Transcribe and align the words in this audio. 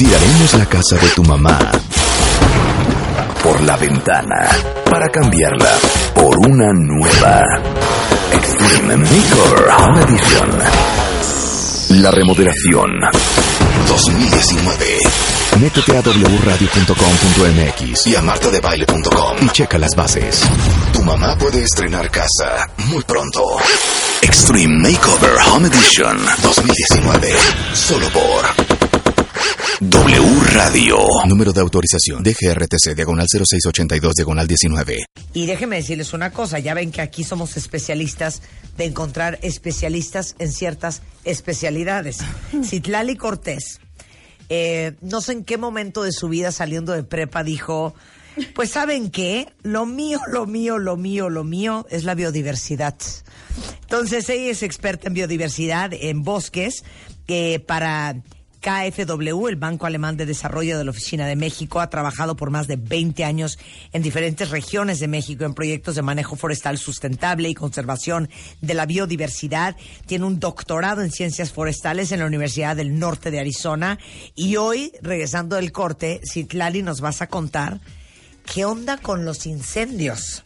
Tiraremos 0.00 0.54
la 0.54 0.64
casa 0.64 0.96
de 0.96 1.08
tu 1.10 1.22
mamá 1.24 1.58
por 3.42 3.60
la 3.60 3.76
ventana 3.76 4.48
para 4.90 5.06
cambiarla 5.10 5.76
por 6.14 6.38
una 6.48 6.72
nueva. 6.72 7.42
Extreme 8.32 8.96
Makeover 8.96 9.68
Home 9.76 10.00
Edition. 10.04 10.48
La 12.02 12.10
remodelación 12.12 12.90
2019. 13.88 15.00
Métete 15.60 15.94
a 15.94 16.00
wradio.com.mx 16.00 18.06
y 18.06 18.16
a 18.16 18.22
martadebaile.com 18.22 19.36
y 19.42 19.50
checa 19.50 19.76
las 19.76 19.94
bases. 19.94 20.48
Tu 20.94 21.02
mamá 21.02 21.36
puede 21.36 21.62
estrenar 21.62 22.10
casa 22.10 22.70
muy 22.86 23.02
pronto. 23.02 23.44
Extreme 24.22 24.78
Makeover 24.78 25.36
Home 25.52 25.68
Edition 25.68 26.16
2019. 26.42 27.34
Solo 27.74 28.08
por 28.08 28.89
W 29.82 30.40
Radio. 30.52 30.98
Número 31.26 31.54
de 31.54 31.62
autorización 31.62 32.22
DGRTC 32.22 32.94
diagonal 32.94 33.26
0682 33.30 34.14
diagonal 34.14 34.46
19. 34.46 34.98
Y 35.32 35.46
déjenme 35.46 35.76
decirles 35.76 36.12
una 36.12 36.32
cosa, 36.32 36.58
ya 36.58 36.74
ven 36.74 36.92
que 36.92 37.00
aquí 37.00 37.24
somos 37.24 37.56
especialistas 37.56 38.42
de 38.76 38.84
encontrar 38.84 39.38
especialistas 39.40 40.36
en 40.38 40.52
ciertas 40.52 41.00
especialidades. 41.24 42.18
Citlali 42.62 43.16
Cortés, 43.16 43.80
eh, 44.50 44.96
no 45.00 45.22
sé 45.22 45.32
en 45.32 45.44
qué 45.44 45.56
momento 45.56 46.02
de 46.02 46.12
su 46.12 46.28
vida 46.28 46.52
saliendo 46.52 46.92
de 46.92 47.02
prepa 47.02 47.42
dijo, 47.42 47.94
pues 48.54 48.72
saben 48.72 49.10
qué, 49.10 49.50
lo 49.62 49.86
mío, 49.86 50.20
lo 50.30 50.44
mío, 50.46 50.76
lo 50.76 50.98
mío, 50.98 51.30
lo 51.30 51.42
mío 51.42 51.86
es 51.88 52.04
la 52.04 52.14
biodiversidad. 52.14 52.96
Entonces 53.80 54.28
ella 54.28 54.50
es 54.50 54.62
experta 54.62 55.08
en 55.08 55.14
biodiversidad, 55.14 55.94
en 55.94 56.22
bosques, 56.22 56.84
eh, 57.28 57.60
para 57.60 58.22
KfW, 58.60 59.48
el 59.48 59.56
Banco 59.56 59.86
Alemán 59.86 60.16
de 60.16 60.26
Desarrollo 60.26 60.76
de 60.76 60.84
la 60.84 60.90
Oficina 60.90 61.26
de 61.26 61.36
México, 61.36 61.80
ha 61.80 61.90
trabajado 61.90 62.36
por 62.36 62.50
más 62.50 62.66
de 62.66 62.76
20 62.76 63.24
años 63.24 63.58
en 63.92 64.02
diferentes 64.02 64.50
regiones 64.50 65.00
de 65.00 65.08
México 65.08 65.44
en 65.44 65.54
proyectos 65.54 65.94
de 65.94 66.02
manejo 66.02 66.36
forestal 66.36 66.78
sustentable 66.78 67.48
y 67.48 67.54
conservación 67.54 68.28
de 68.60 68.74
la 68.74 68.86
biodiversidad. 68.86 69.76
Tiene 70.06 70.26
un 70.26 70.38
doctorado 70.38 71.02
en 71.02 71.10
ciencias 71.10 71.52
forestales 71.52 72.12
en 72.12 72.20
la 72.20 72.26
Universidad 72.26 72.76
del 72.76 72.98
Norte 72.98 73.30
de 73.30 73.40
Arizona. 73.40 73.98
Y 74.34 74.56
hoy, 74.56 74.92
regresando 75.00 75.56
del 75.56 75.72
corte, 75.72 76.20
Citlali 76.30 76.82
nos 76.82 77.00
vas 77.00 77.22
a 77.22 77.28
contar 77.28 77.80
qué 78.52 78.64
onda 78.64 78.98
con 78.98 79.24
los 79.24 79.46
incendios. 79.46 80.42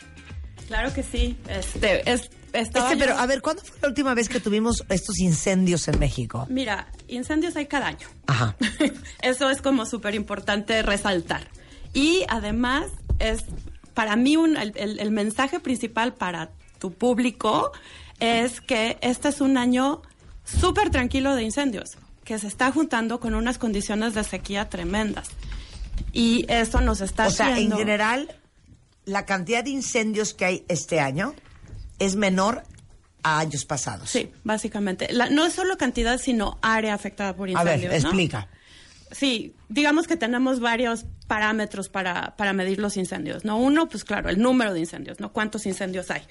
Claro 0.67 0.93
que 0.95 1.03
sí. 1.03 1.37
Este, 1.49 2.11
es, 2.11 2.31
estaba 2.55 2.91
Este, 2.93 2.99
yo- 3.01 3.07
pero 3.07 3.19
a 3.21 3.27
ver, 3.27 3.43
¿cuándo 3.43 3.63
fue 3.63 3.77
la 3.83 3.89
última 3.89 4.15
vez 4.15 4.29
que 4.29 4.41
tuvimos 4.41 4.83
estos 4.89 5.19
incendios 5.19 5.87
en 5.89 5.99
México? 5.99 6.47
Mira, 6.49 6.89
incendios 7.09 7.55
hay 7.57 7.67
cada 7.67 7.89
año. 7.89 8.07
Ajá. 8.27 8.57
Eso 9.23 9.51
es 9.51 9.61
como 9.61 9.85
súper 9.87 10.15
importante 10.15 10.83
resaltar. 10.83 11.49
Y 11.93 12.25
además 12.29 12.87
es, 13.19 13.45
para 13.93 14.17
mí, 14.17 14.37
un- 14.37 14.57
el, 14.57 14.73
el- 14.77 14.99
el 15.01 15.11
mensaje 15.11 15.61
principal 15.61 16.15
para 16.15 16.51
tu 16.79 16.93
público 16.93 17.73
es 18.21 18.61
que 18.61 18.97
este 19.01 19.29
es 19.29 19.41
un 19.41 19.57
año 19.59 20.03
súper 20.45 20.91
tranquilo 20.91 21.35
de 21.35 21.43
incendios, 21.43 21.91
que 22.25 22.39
se 22.39 22.47
está 22.47 22.71
juntando 22.73 23.21
con 23.21 23.35
unas 23.35 23.59
condiciones 23.59 24.15
de 24.15 24.25
sequía 24.25 24.69
tremendas. 24.69 25.29
Y 26.13 26.45
eso 26.49 26.81
nos 26.81 27.01
está 27.01 27.27
O 27.27 27.31
sea, 27.31 27.59
en 27.59 27.71
general, 27.73 28.35
la 29.05 29.25
cantidad 29.27 29.63
de 29.65 29.71
incendios 29.71 30.35
que 30.35 30.45
hay 30.45 30.65
este 30.69 31.01
año 31.01 31.35
es 31.99 32.17
menor 32.17 32.63
a 33.23 33.39
años 33.39 33.65
pasados. 33.65 34.11
Sí, 34.11 34.31
básicamente. 34.45 35.09
La- 35.13 35.31
no 35.31 35.47
es 35.47 35.55
solo 35.55 35.77
cantidad, 35.79 36.19
sino 36.19 36.59
área 36.63 36.95
afectada 36.95 37.35
por 37.35 37.49
A 37.49 37.53
incendios. 37.53 37.81
ver, 37.93 38.03
¿no? 38.03 38.09
explica. 38.09 38.49
Sí, 39.11 39.55
digamos 39.69 40.07
que 40.09 40.17
tenemos 40.17 40.61
varios 40.61 41.05
parámetros 41.29 41.89
para, 41.89 42.35
para 42.37 42.53
medir 42.53 42.81
los 42.81 42.97
incendios, 42.97 43.45
¿no? 43.45 43.57
Uno, 43.59 43.89
pues 43.89 44.05
claro, 44.05 44.29
el 44.29 44.41
número 44.41 44.73
de 44.75 44.81
incendios, 44.81 45.21
¿no? 45.21 45.33
¿Cuántos 45.33 45.67
incendios 45.67 46.11
hay? 46.11 46.23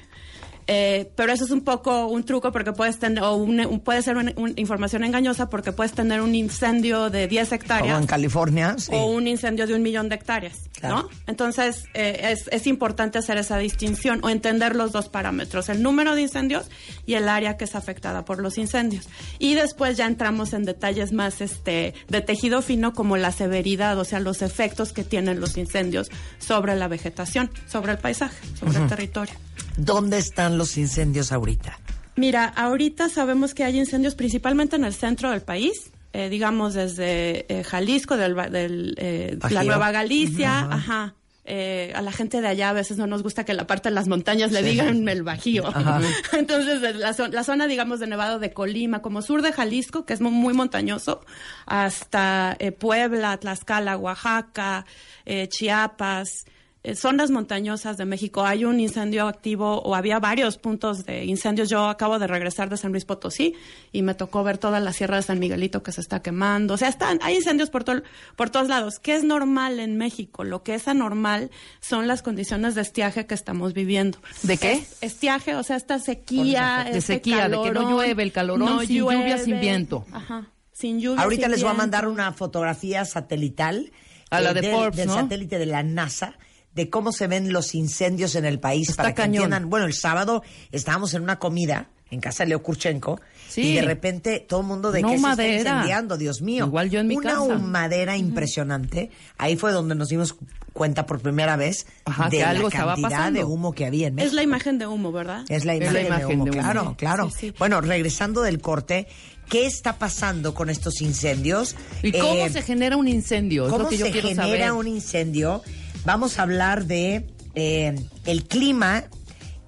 Eh, 0.68 1.12
pero 1.16 1.34
eso 1.34 1.44
es 1.46 1.51
un 1.51 1.62
poco 1.62 2.07
un 2.07 2.24
truco 2.24 2.51
porque 2.51 2.72
puedes 2.72 2.97
tener, 3.00 3.24
o 3.24 3.35
un- 3.35 3.59
un- 3.66 3.79
puede 3.81 4.01
ser 4.01 4.18
una, 4.18 4.31
una 4.38 4.53
información 4.56 5.03
engañosa 5.03 5.50
porque 5.50 5.72
puedes 5.72 5.91
tener 5.94 6.22
un 6.22 6.35
incendio 6.35 7.09
de 7.09 7.28
10 7.28 7.50
Como 7.50 7.56
hectáreas 7.62 8.00
en 8.01 8.07
California. 8.07 8.75
sí. 8.78 8.91
o 8.94 9.06
un 9.07 9.28
incendio 9.28 9.68
de 9.68 9.73
un 9.75 9.81
millón 9.81 10.09
de 10.09 10.16
hectáreas, 10.16 10.59
Claro. 10.79 10.96
¿no? 11.03 11.09
Entonces, 11.28 11.85
eh, 11.94 12.29
es, 12.31 12.47
es 12.52 12.66
importante 12.68 13.18
hacer 13.18 13.38
esa 13.38 13.57
distinción 13.57 14.19
o 14.23 14.29
entender 14.29 14.75
los 14.75 14.91
dos 14.91 15.09
parámetros, 15.09 15.69
el 15.69 15.81
número 15.84 16.16
de 16.16 16.22
incendios 16.22 16.66
y 17.06 17.16
el 17.16 17.28
área 17.29 17.57
que 17.57 17.66
es 17.66 17.75
afectada 17.75 18.23
por 18.25 18.40
los 18.41 18.57
incendios. 18.57 19.07
Y 19.40 19.56
después 19.56 19.97
ya 19.97 20.06
entramos 20.06 20.53
en 20.53 20.63
detalles 20.63 21.12
más 21.12 21.41
este, 21.41 21.94
de 22.07 22.22
tejido 22.22 22.62
fino 22.62 22.94
como 22.94 23.18
la 23.18 23.31
severidad, 23.31 23.97
o 24.00 24.06
sea, 24.06 24.19
los 24.19 24.41
efectos 24.41 24.94
que 24.94 25.03
tienen 25.03 25.40
los 25.40 25.57
incendios 25.57 26.09
sobre 26.40 26.75
la 26.75 26.88
vegetación, 26.88 27.50
sobre 27.68 27.91
el 27.94 27.97
paisaje, 27.97 28.35
sobre 28.59 28.79
el 28.79 28.88
territorio. 28.88 29.34
¿Dónde 29.78 30.17
están 30.17 30.57
los 30.57 30.78
incendios 30.78 31.31
ahorita? 31.31 31.79
Mira, 32.16 32.45
ahorita 32.45 33.09
sabemos 33.09 33.53
que 33.53 33.63
hay 33.63 33.78
incendios 33.79 34.16
principalmente 34.16 34.75
en 34.75 34.84
el 34.85 34.94
centro 34.94 35.31
del 35.31 35.41
país, 35.41 35.91
eh, 36.13 36.29
digamos 36.29 36.73
desde 36.75 37.45
eh, 37.51 37.63
Jalisco, 37.63 38.17
del, 38.17 38.95
eh, 38.97 39.31
la 39.39 39.50
Bajío. 39.50 39.63
Nueva 39.63 39.91
Galicia, 39.91 40.59
ajá. 40.59 40.73
ajá. 40.75 41.16
Eh, 41.45 41.91
a 41.94 42.01
la 42.01 42.13
gente 42.13 42.39
de 42.39 42.47
allá 42.47 42.69
a 42.69 42.73
veces 42.73 42.97
no 42.97 43.06
nos 43.06 43.22
gusta 43.22 43.44
que 43.44 43.53
la 43.53 43.67
parte 43.67 43.89
de 43.89 43.95
las 43.95 44.07
montañas 44.07 44.53
le 44.53 44.59
Sí. 44.63 44.69
digan 44.69 45.09
el 45.09 45.23
Bajío. 45.23 45.67
Ajá. 45.75 46.00
Entonces, 46.38 46.79
desde 46.79 47.00
la, 47.00 47.13
la 47.31 47.44
zona, 47.44 47.67
digamos, 47.67 48.00
de 48.00 48.07
Nevado 48.07 48.40
de 48.40 48.53
Colima, 48.53 49.01
como 49.01 49.22
sur 49.22 49.41
de 49.41 49.51
Jalisco, 49.51 50.05
que 50.05 50.13
es 50.13 50.22
mu- 50.22 50.31
muy 50.31 50.53
montañoso, 50.53 51.25
hasta 51.66 52.55
eh, 52.59 52.72
Puebla, 52.72 53.35
Tlaxcala, 53.38 53.97
Oaxaca, 53.97 54.85
eh, 55.25 55.50
Chiapas, 55.50 56.45
eh, 56.45 56.51
zonas 56.95 57.31
montañosas 57.31 57.95
de 57.95 58.03
México. 58.05 58.44
Hay 58.45 58.66
un 58.66 58.79
incendio 58.79 59.27
activo 59.27 59.81
o 59.81 59.95
había 59.95 60.19
varios 60.19 60.57
puntos 60.57 61.05
de 61.05 61.23
incendios. 61.23 61.69
Yo 61.69 61.88
acabo 61.88 62.19
de 62.19 62.27
regresar 62.27 62.69
de 62.69 62.75
San 62.75 62.91
Luis 62.91 63.05
Potosí 63.05 63.55
y 63.94 64.01
me 64.01 64.16
tocó 64.16 64.44
ver 64.44 64.57
toda 64.57 64.81
la 64.81 64.91
sierra 64.91 65.16
de 65.16 65.22
San 65.22 65.39
Miguelito 65.39 65.81
que 65.81 65.93
se 65.93 66.01
está 66.01 66.22
quemando. 66.22 66.73
O 66.73 66.77
sea, 66.77 66.89
están, 66.89 67.19
hay 67.22 67.35
incendios 67.38 67.69
por, 67.69 67.85
tol- 67.85 68.03
por 68.35 68.49
todos 68.49 68.67
lados. 68.67 68.99
¿Qué 68.99 69.16
es 69.16 69.23
normal 69.23 69.79
en 69.79 69.97
México? 69.97 70.43
Lo 70.43 70.63
que 70.63 70.75
es 70.75 70.88
anormal 70.89 71.51
son 71.79 72.07
las 72.07 72.22
condiciones 72.22 72.75
de 72.75 72.81
estiaje 72.81 73.25
que 73.27 73.33
estamos 73.33 73.73
viviendo. 73.73 74.17
¿De 74.41 74.57
qué? 74.57 74.73
Es- 74.73 74.97
estiaje, 75.01 75.55
o 75.55 75.63
sea, 75.63 75.77
esta 75.77 75.99
sequía. 75.99 76.81
De 76.83 76.97
este 76.97 77.13
sequía, 77.13 77.47
de 77.47 77.61
que 77.61 77.72
no 77.72 77.89
llueve, 77.89 78.23
el 78.23 78.31
calorón, 78.33 78.85
sin 78.85 78.97
lluvia, 78.97 79.38
sin 79.38 79.59
viento. 79.61 80.05
Ajá, 80.11 80.47
sin 80.73 80.99
lluvia. 80.99 81.23
Ahorita 81.23 81.43
sin 81.43 81.51
les 81.51 81.61
voy 81.63 81.72
a 81.72 81.75
mandar 81.75 82.07
una 82.07 82.33
fotografía 82.33 83.05
satelital. 83.05 83.91
A 84.29 84.41
la 84.41 84.51
de 84.53 84.61
del, 84.61 84.72
Forbes, 84.72 84.97
del 84.97 85.07
¿no? 85.09 85.13
satélite 85.13 85.59
de 85.59 85.67
la 85.67 85.83
NASA 85.83 86.33
de 86.75 86.89
cómo 86.89 87.11
se 87.11 87.28
ven 87.28 87.53
los 87.53 87.75
incendios 87.75 88.35
en 88.35 88.45
el 88.45 88.59
país 88.59 88.89
Está 88.89 89.03
para 89.03 89.16
que 89.16 89.22
cañón. 89.22 89.35
entiendan. 89.44 89.69
Bueno, 89.69 89.85
el 89.85 89.94
sábado 89.94 90.44
estábamos 90.72 91.13
en 91.13 91.23
una 91.23 91.38
comida 91.39 91.89
en 92.09 92.19
casa 92.19 92.44
de 92.44 92.50
Leo 92.50 92.61
Kurchenko 92.61 93.19
Sí. 93.50 93.61
y 93.61 93.73
de 93.75 93.81
repente 93.84 94.39
todo 94.39 94.61
el 94.61 94.67
mundo 94.67 94.91
de 94.91 95.01
No 95.01 95.07
que 95.09 95.13
se 95.13 95.16
está 95.17 95.28
madera. 95.29 95.57
incendiando, 95.72 96.17
Dios 96.17 96.41
mío. 96.41 96.66
Igual 96.67 96.89
yo 96.91 97.00
en 97.00 97.07
mi 97.07 97.16
una 97.16 97.29
casa. 97.31 97.41
humadera 97.41 98.17
impresionante. 98.17 99.09
Ahí 99.38 99.56
fue 99.56 99.72
donde 99.72 99.95
nos 99.95 100.09
dimos 100.09 100.35
cuenta 100.73 101.06
por 101.06 101.19
primera 101.22 101.56
vez 101.56 101.85
Ajá, 102.06 102.29
de 102.29 102.38
que 102.38 102.44
algo 102.44 102.63
la 102.63 102.67
estaba 102.69 102.91
cantidad 102.94 103.09
pasando. 103.09 103.40
de 103.40 103.45
humo 103.45 103.73
que 103.73 103.85
había 103.85 104.07
en 104.07 104.16
México. 104.16 104.28
Es 104.28 104.34
la 104.34 104.41
imagen 104.44 104.78
de 104.79 104.88
humo, 104.88 105.11
¿verdad? 105.11 105.44
Es 105.50 105.66
la 105.66 105.75
Es 105.75 105.91
la 105.94 106.01
imagen, 106.01 106.28
de 106.28 106.34
humo, 106.35 106.45
de 106.45 106.51
humo. 106.51 106.59
claro, 106.61 106.90
Sí, 106.90 106.95
claro. 106.97 107.29
sí, 107.29 107.35
sí. 107.40 107.53
Bueno, 107.59 107.81
regresando 107.81 108.41
del 108.41 108.59
corte, 108.59 109.07
¿qué 109.50 109.66
está 109.67 109.97
pasando 110.00 110.53
con 110.55 110.69
estos 110.72 111.01
incendios? 111.01 111.75
¿Y 112.01 112.11
cómo 112.11 112.34
Eh, 112.45 112.50
se 112.50 112.61
genera 112.63 112.97
un 112.97 113.07
incendio? 113.07 113.66
Es 113.66 113.72
¿Cómo 113.72 113.84
lo 113.84 113.90
que 113.90 113.97
yo 113.97 114.05
se 114.07 114.11
quiero 114.11 114.29
genera 114.29 114.47
saber. 114.67 114.72
un 114.73 114.88
incendio? 114.88 115.61
Vamos 116.06 116.40
a 116.40 116.44
hablar 116.44 116.86
de 116.86 117.25
eh, 117.56 117.96
el 118.25 118.44
clima 118.46 119.06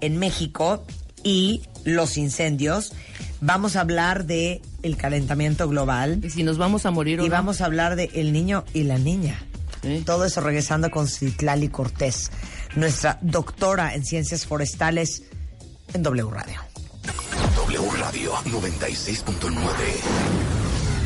en 0.02 0.18
México 0.18 0.86
y 1.24 1.62
los 1.84 2.18
incendios. 2.18 2.94
Vamos 3.42 3.76
a 3.76 3.82
hablar 3.82 4.26
de 4.26 4.62
el 4.82 4.98
calentamiento 4.98 5.68
global 5.68 6.20
Y 6.24 6.30
si 6.30 6.44
nos 6.44 6.58
vamos 6.58 6.86
a 6.86 6.92
morir 6.92 7.20
o 7.20 7.26
y 7.26 7.30
no. 7.30 7.34
vamos 7.34 7.62
a 7.62 7.66
hablar 7.66 7.96
de 7.96 8.10
el 8.14 8.34
niño 8.34 8.66
y 8.74 8.84
la 8.84 8.98
niña. 8.98 9.42
Sí. 9.82 10.04
Todo 10.06 10.26
eso 10.26 10.42
regresando 10.42 10.90
con 10.90 11.08
Citlali 11.08 11.70
Cortés, 11.70 12.32
nuestra 12.76 13.20
doctora 13.22 13.94
en 13.94 14.04
ciencias 14.06 14.46
forestales 14.46 15.24
en 15.94 16.02
W 16.04 16.30
Radio. 16.32 16.60
W 17.56 17.92
Radio 18.00 18.34
96.9. 18.46 19.60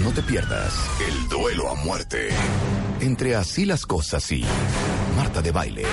No 0.03 0.11
te 0.11 0.21
pierdas 0.21 0.73
el 1.05 1.27
duelo 1.27 1.69
a 1.69 1.75
muerte 1.75 2.29
entre 3.01 3.35
Así 3.35 3.65
las 3.65 3.85
cosas 3.85 4.31
y 4.31 4.45
Marta 5.19 5.41
de 5.41 5.51
Baile. 5.51 5.83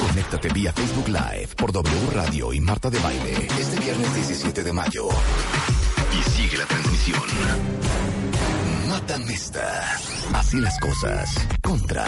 Conéctate 0.00 0.48
vía 0.50 0.72
Facebook 0.72 1.08
Live 1.08 1.48
por 1.56 1.72
W 1.72 2.10
Radio 2.12 2.52
y 2.52 2.60
Marta 2.60 2.88
de 2.88 3.00
Baile 3.00 3.48
este 3.58 3.80
viernes 3.80 4.14
17 4.14 4.62
de 4.62 4.72
mayo. 4.72 5.08
Y 6.12 6.30
sigue 6.30 6.56
la 6.56 6.64
transmisión. 6.66 7.20
Matamesta. 9.02 9.98
Así 10.32 10.60
las 10.60 10.78
cosas. 10.78 11.34
Contra 11.60 12.04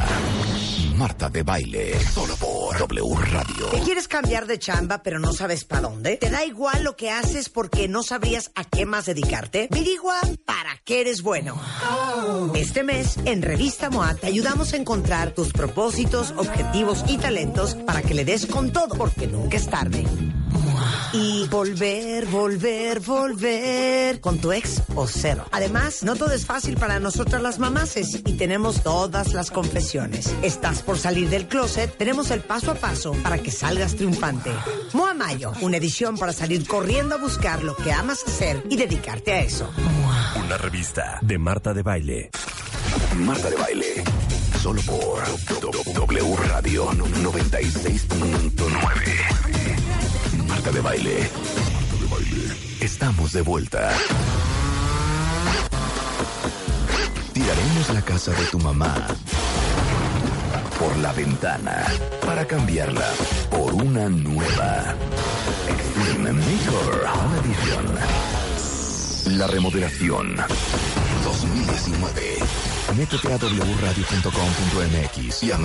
Marta 0.96 1.28
de 1.28 1.42
Baile. 1.42 1.98
Solo 2.00 2.36
por 2.36 2.78
W 2.78 3.16
Radio. 3.32 3.66
¿Te 3.72 3.80
quieres 3.80 4.06
cambiar 4.06 4.46
de 4.46 4.60
chamba 4.60 5.02
pero 5.02 5.18
no 5.18 5.32
sabes 5.32 5.64
para 5.64 5.82
dónde? 5.82 6.18
¿Te 6.18 6.30
da 6.30 6.44
igual 6.44 6.84
lo 6.84 6.94
que 6.94 7.10
haces 7.10 7.48
porque 7.48 7.88
no 7.88 8.04
sabrías 8.04 8.52
a 8.54 8.62
qué 8.62 8.86
más 8.86 9.06
dedicarte? 9.06 9.68
Virigua 9.72 10.20
para 10.46 10.70
qué 10.84 11.00
eres 11.00 11.22
bueno. 11.22 11.60
Este 12.54 12.84
mes, 12.84 13.16
en 13.24 13.42
Revista 13.42 13.90
MOA, 13.90 14.14
te 14.14 14.28
ayudamos 14.28 14.72
a 14.72 14.76
encontrar 14.76 15.32
tus 15.32 15.52
propósitos, 15.52 16.32
objetivos 16.36 17.04
y 17.08 17.18
talentos 17.18 17.74
para 17.74 18.02
que 18.02 18.14
le 18.14 18.24
des 18.24 18.46
con 18.46 18.72
todo, 18.72 18.94
porque 18.96 19.26
nunca 19.26 19.56
es 19.56 19.68
tarde. 19.68 20.04
Y 21.14 21.46
volver, 21.46 22.26
volver, 22.26 22.98
volver 22.98 24.20
con 24.20 24.38
tu 24.38 24.50
ex 24.50 24.82
o 24.96 25.06
cero. 25.06 25.44
Además, 25.52 26.02
no 26.02 26.16
todo 26.16 26.32
es 26.32 26.44
fácil 26.44 26.76
para 26.76 26.98
nosotras 26.98 27.40
las 27.40 27.60
mamases 27.60 28.16
y 28.16 28.32
tenemos 28.32 28.82
todas 28.82 29.32
las 29.32 29.52
confesiones. 29.52 30.34
Estás 30.42 30.82
por 30.82 30.98
salir 30.98 31.30
del 31.30 31.46
closet, 31.46 31.96
tenemos 31.96 32.32
el 32.32 32.40
paso 32.40 32.72
a 32.72 32.74
paso 32.74 33.12
para 33.22 33.38
que 33.38 33.52
salgas 33.52 33.94
triunfante. 33.94 34.50
Moa 34.92 35.14
Mayo, 35.14 35.52
una 35.60 35.76
edición 35.76 36.18
para 36.18 36.32
salir 36.32 36.66
corriendo 36.66 37.14
a 37.14 37.18
buscar 37.18 37.62
lo 37.62 37.76
que 37.76 37.92
amas 37.92 38.24
hacer 38.26 38.64
y 38.68 38.76
dedicarte 38.76 39.30
a 39.32 39.42
eso. 39.42 39.70
Una 40.44 40.58
revista 40.58 41.20
de 41.22 41.38
Marta 41.38 41.72
de 41.72 41.82
Baile. 41.82 42.30
Marta 43.18 43.50
de 43.50 43.56
Baile. 43.56 44.02
Solo 44.60 44.82
por 44.82 45.22
W 45.94 46.36
Radio 46.48 46.90
96.9. 46.90 49.53
Marta 50.64 50.78
de 50.78 50.80
Baile. 50.80 51.28
Estamos 52.80 53.32
de 53.32 53.42
vuelta. 53.42 53.90
Tiraremos 57.34 57.90
la 57.92 58.00
casa 58.00 58.30
de 58.30 58.46
tu 58.46 58.58
mamá 58.58 58.94
por 60.78 60.96
la 60.98 61.12
ventana 61.12 61.84
para 62.24 62.46
cambiarla 62.46 63.12
por 63.50 63.74
una 63.74 64.08
nueva. 64.08 64.94
Extreme 65.68 66.32
Home 67.12 67.36
Edition. 67.44 67.84
La 69.38 69.46
remodelación 69.46 70.34
2019. 71.24 72.38
Métete 72.96 73.32
a 73.32 73.36
wradio.com.mx 73.36 75.42
y 75.42 75.52
a 75.52 75.58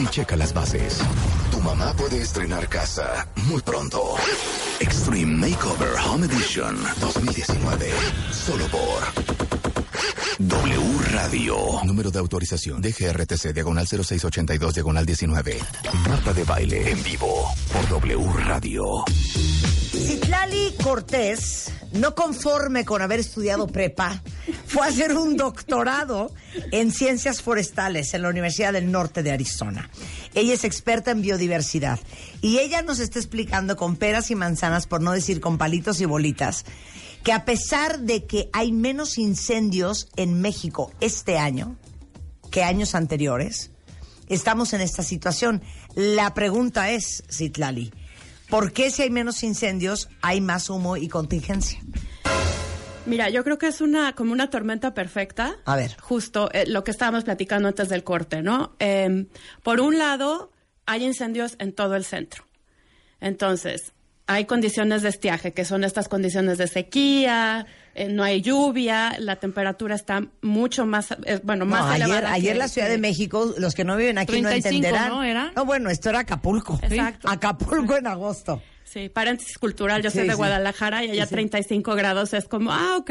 y 0.00 0.08
checa 0.08 0.34
las 0.34 0.52
bases. 0.52 1.00
Tu 1.56 1.62
mamá 1.62 1.94
puede 1.94 2.20
estrenar 2.20 2.68
casa 2.68 3.26
muy 3.46 3.62
pronto. 3.62 4.14
Extreme 4.78 5.48
Makeover 5.48 5.88
Home 6.06 6.26
Edition 6.26 6.76
2019. 7.00 7.90
Solo 8.30 8.66
por 8.66 9.24
W 10.38 10.98
Radio. 11.12 11.56
Número 11.84 12.10
de 12.10 12.18
autorización 12.18 12.82
DGRTC 12.82 13.54
diagonal 13.54 13.86
0682 13.86 14.74
diagonal 14.74 15.06
19. 15.06 15.58
Marta 16.06 16.34
de 16.34 16.44
baile 16.44 16.90
en 16.90 17.02
vivo 17.02 17.48
por 17.72 17.88
W 17.88 18.32
Radio. 18.44 18.82
Citlali 19.92 20.74
Cortés, 20.82 21.72
no 21.92 22.14
conforme 22.14 22.84
con 22.84 23.00
haber 23.00 23.20
estudiado 23.20 23.66
prepa, 23.66 24.22
fue 24.76 24.84
a 24.84 24.90
hacer 24.90 25.16
un 25.16 25.38
doctorado 25.38 26.34
en 26.70 26.92
ciencias 26.92 27.40
forestales 27.40 28.12
en 28.12 28.20
la 28.20 28.28
Universidad 28.28 28.74
del 28.74 28.92
Norte 28.92 29.22
de 29.22 29.32
Arizona. 29.32 29.88
Ella 30.34 30.52
es 30.52 30.64
experta 30.64 31.12
en 31.12 31.22
biodiversidad 31.22 31.98
y 32.42 32.58
ella 32.58 32.82
nos 32.82 32.98
está 32.98 33.18
explicando 33.18 33.74
con 33.76 33.96
peras 33.96 34.30
y 34.30 34.34
manzanas, 34.34 34.86
por 34.86 35.00
no 35.00 35.12
decir 35.12 35.40
con 35.40 35.56
palitos 35.56 36.02
y 36.02 36.04
bolitas, 36.04 36.66
que 37.24 37.32
a 37.32 37.46
pesar 37.46 38.00
de 38.00 38.26
que 38.26 38.50
hay 38.52 38.70
menos 38.70 39.16
incendios 39.16 40.08
en 40.14 40.42
México 40.42 40.92
este 41.00 41.38
año 41.38 41.78
que 42.50 42.62
años 42.62 42.94
anteriores, 42.94 43.70
estamos 44.28 44.74
en 44.74 44.82
esta 44.82 45.02
situación. 45.02 45.62
La 45.94 46.34
pregunta 46.34 46.90
es, 46.90 47.24
Citlali, 47.32 47.94
¿por 48.50 48.74
qué 48.74 48.90
si 48.90 49.00
hay 49.00 49.10
menos 49.10 49.42
incendios 49.42 50.10
hay 50.20 50.42
más 50.42 50.68
humo 50.68 50.98
y 50.98 51.08
contingencia? 51.08 51.80
Mira, 53.06 53.30
yo 53.30 53.44
creo 53.44 53.56
que 53.58 53.68
es 53.68 53.80
una 53.80 54.12
como 54.14 54.32
una 54.32 54.50
tormenta 54.50 54.92
perfecta. 54.94 55.56
A 55.64 55.76
ver. 55.76 55.96
Justo 56.00 56.50
eh, 56.52 56.64
lo 56.66 56.82
que 56.84 56.90
estábamos 56.90 57.24
platicando 57.24 57.68
antes 57.68 57.88
del 57.88 58.02
corte, 58.02 58.42
¿no? 58.42 58.74
Eh, 58.80 59.26
por 59.62 59.80
un 59.80 59.96
lado, 59.98 60.50
hay 60.86 61.04
incendios 61.04 61.54
en 61.58 61.72
todo 61.72 61.94
el 61.94 62.04
centro. 62.04 62.44
Entonces, 63.20 63.92
hay 64.26 64.44
condiciones 64.44 65.02
de 65.02 65.08
estiaje, 65.10 65.52
que 65.52 65.64
son 65.64 65.84
estas 65.84 66.08
condiciones 66.08 66.58
de 66.58 66.66
sequía, 66.66 67.66
eh, 67.94 68.08
no 68.08 68.24
hay 68.24 68.42
lluvia, 68.42 69.14
la 69.20 69.36
temperatura 69.36 69.94
está 69.94 70.22
mucho 70.42 70.84
más, 70.84 71.12
eh, 71.24 71.40
bueno, 71.44 71.64
más 71.64 71.82
No, 71.82 71.90
ayer, 71.92 72.06
elevada. 72.06 72.32
ayer 72.32 72.52
que- 72.54 72.58
la 72.58 72.68
Ciudad 72.68 72.88
de 72.88 72.98
México, 72.98 73.54
los 73.56 73.74
que 73.74 73.84
no 73.84 73.96
viven 73.96 74.18
aquí 74.18 74.32
35, 74.32 74.68
no 74.68 74.76
entenderán. 74.78 75.08
¿no? 75.10 75.22
¿Era? 75.22 75.52
No, 75.54 75.64
bueno, 75.64 75.90
esto 75.90 76.10
era 76.10 76.18
Acapulco. 76.20 76.78
Exacto. 76.82 77.28
Acapulco 77.30 77.96
en 77.96 78.08
agosto. 78.08 78.60
Sí, 78.96 79.10
paréntesis 79.10 79.58
cultural, 79.58 80.02
yo 80.02 80.08
Sí, 80.10 80.18
soy 80.20 80.26
de 80.26 80.32
sí. 80.32 80.36
Guadalajara 80.38 81.04
y 81.04 81.10
allá 81.10 81.24
Sí, 81.24 81.28
sí. 81.28 81.34
35 81.34 81.94
grados 81.96 82.32
es 82.32 82.48
como, 82.48 82.72
ah, 82.72 82.96
ok. 82.96 83.10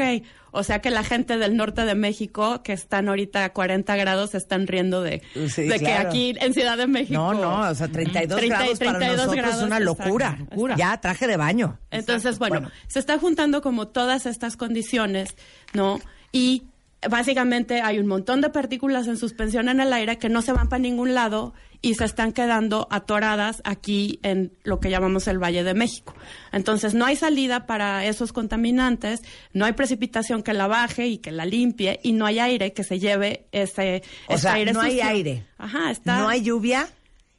O 0.50 0.64
sea 0.64 0.80
que 0.80 0.90
la 0.90 1.04
gente 1.04 1.38
del 1.38 1.56
norte 1.56 1.84
de 1.84 1.94
México, 1.94 2.60
que 2.64 2.72
están 2.72 3.08
ahorita 3.08 3.44
a 3.44 3.52
40 3.52 3.94
grados, 3.94 4.34
están 4.34 4.66
riendo 4.66 5.00
de, 5.02 5.22
de 5.34 5.78
que 5.78 5.92
aquí 5.92 6.34
en 6.40 6.54
Ciudad 6.54 6.76
de 6.76 6.88
México. 6.88 7.14
No, 7.14 7.34
no, 7.34 7.70
o 7.70 7.74
sea, 7.76 7.86
32 7.86 8.36
30 8.36 8.56
grados 8.58 8.78
para 8.80 8.98
32 8.98 9.16
nosotros 9.16 9.36
grados, 9.36 9.56
es 9.58 9.62
una 9.62 9.78
exacto, 9.78 10.38
locura. 10.50 10.76
Ya, 10.76 11.00
traje 11.00 11.28
de 11.28 11.36
baño. 11.36 11.78
Entonces, 11.92 12.40
bueno, 12.40 12.56
Bueno. 12.56 12.70
se 12.88 12.98
está 12.98 13.16
juntando 13.20 13.62
como 13.62 13.86
todas 13.86 14.26
estas 14.26 14.56
condiciones, 14.56 15.36
¿no? 15.72 16.00
Y 16.32 16.64
básicamente 17.08 17.80
hay 17.80 18.00
un 18.00 18.08
montón 18.08 18.40
de 18.40 18.50
partículas 18.50 19.06
en 19.06 19.16
suspensión 19.18 19.68
en 19.68 19.78
el 19.78 19.92
aire 19.92 20.18
que 20.18 20.28
no 20.30 20.42
se 20.42 20.50
van 20.52 20.68
para 20.68 20.80
ningún 20.80 21.14
lado 21.14 21.54
y 21.82 21.94
se 21.94 22.04
están 22.04 22.32
quedando 22.32 22.88
atoradas 22.90 23.60
aquí 23.64 24.18
en 24.22 24.56
lo 24.64 24.80
que 24.80 24.90
llamamos 24.90 25.26
el 25.28 25.38
Valle 25.42 25.62
de 25.64 25.74
México. 25.74 26.14
Entonces, 26.52 26.94
no 26.94 27.04
hay 27.06 27.16
salida 27.16 27.66
para 27.66 28.04
esos 28.06 28.32
contaminantes, 28.32 29.22
no 29.52 29.64
hay 29.64 29.72
precipitación 29.72 30.42
que 30.42 30.52
la 30.52 30.66
baje 30.66 31.06
y 31.06 31.18
que 31.18 31.32
la 31.32 31.44
limpie 31.44 32.00
y 32.02 32.12
no 32.12 32.26
hay 32.26 32.38
aire 32.38 32.72
que 32.72 32.84
se 32.84 32.98
lleve 32.98 33.46
ese, 33.52 34.02
O 34.28 34.32
ese 34.34 34.42
sea, 34.42 34.52
aire 34.54 34.72
no 34.72 34.80
hay 34.80 35.00
aire. 35.00 35.46
Ajá, 35.58 35.90
está. 35.90 36.18
No 36.18 36.28
hay 36.28 36.42
lluvia 36.42 36.88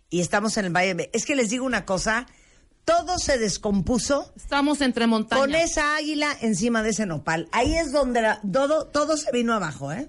y 0.09 0.21
estamos 0.21 0.57
en 0.57 0.65
el 0.65 0.75
Valle. 0.75 0.93
de- 0.95 1.09
Es 1.13 1.25
que 1.25 1.35
les 1.35 1.49
digo 1.49 1.65
una 1.65 1.85
cosa, 1.85 2.25
todo 2.85 3.17
se 3.19 3.37
descompuso 3.37 4.31
Estamos 4.37 4.79
entre 4.81 5.07
montañas. 5.07 5.45
con 5.45 5.55
esa 5.55 5.97
águila 5.97 6.29
encima 6.41 6.83
de 6.83 6.91
ese 6.91 7.05
nopal. 7.05 7.49
Ahí 7.51 7.73
es 7.75 7.91
donde 7.91 8.21
la- 8.21 8.39
todo, 8.49 8.85
todo 8.87 9.17
se 9.17 9.29
vino 9.33 9.53
abajo, 9.53 9.91
¿eh? 9.91 10.05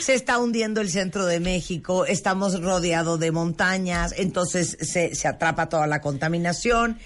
Se 0.00 0.14
está 0.14 0.38
hundiendo 0.38 0.80
el 0.80 0.90
centro 0.90 1.26
de 1.26 1.40
México, 1.40 2.06
estamos 2.06 2.60
rodeados 2.60 3.18
de 3.18 3.32
montañas, 3.32 4.14
entonces 4.16 4.76
se, 4.80 5.14
se 5.14 5.28
atrapa 5.28 5.68
toda 5.68 5.86
la 5.86 6.00
contaminación. 6.00 6.98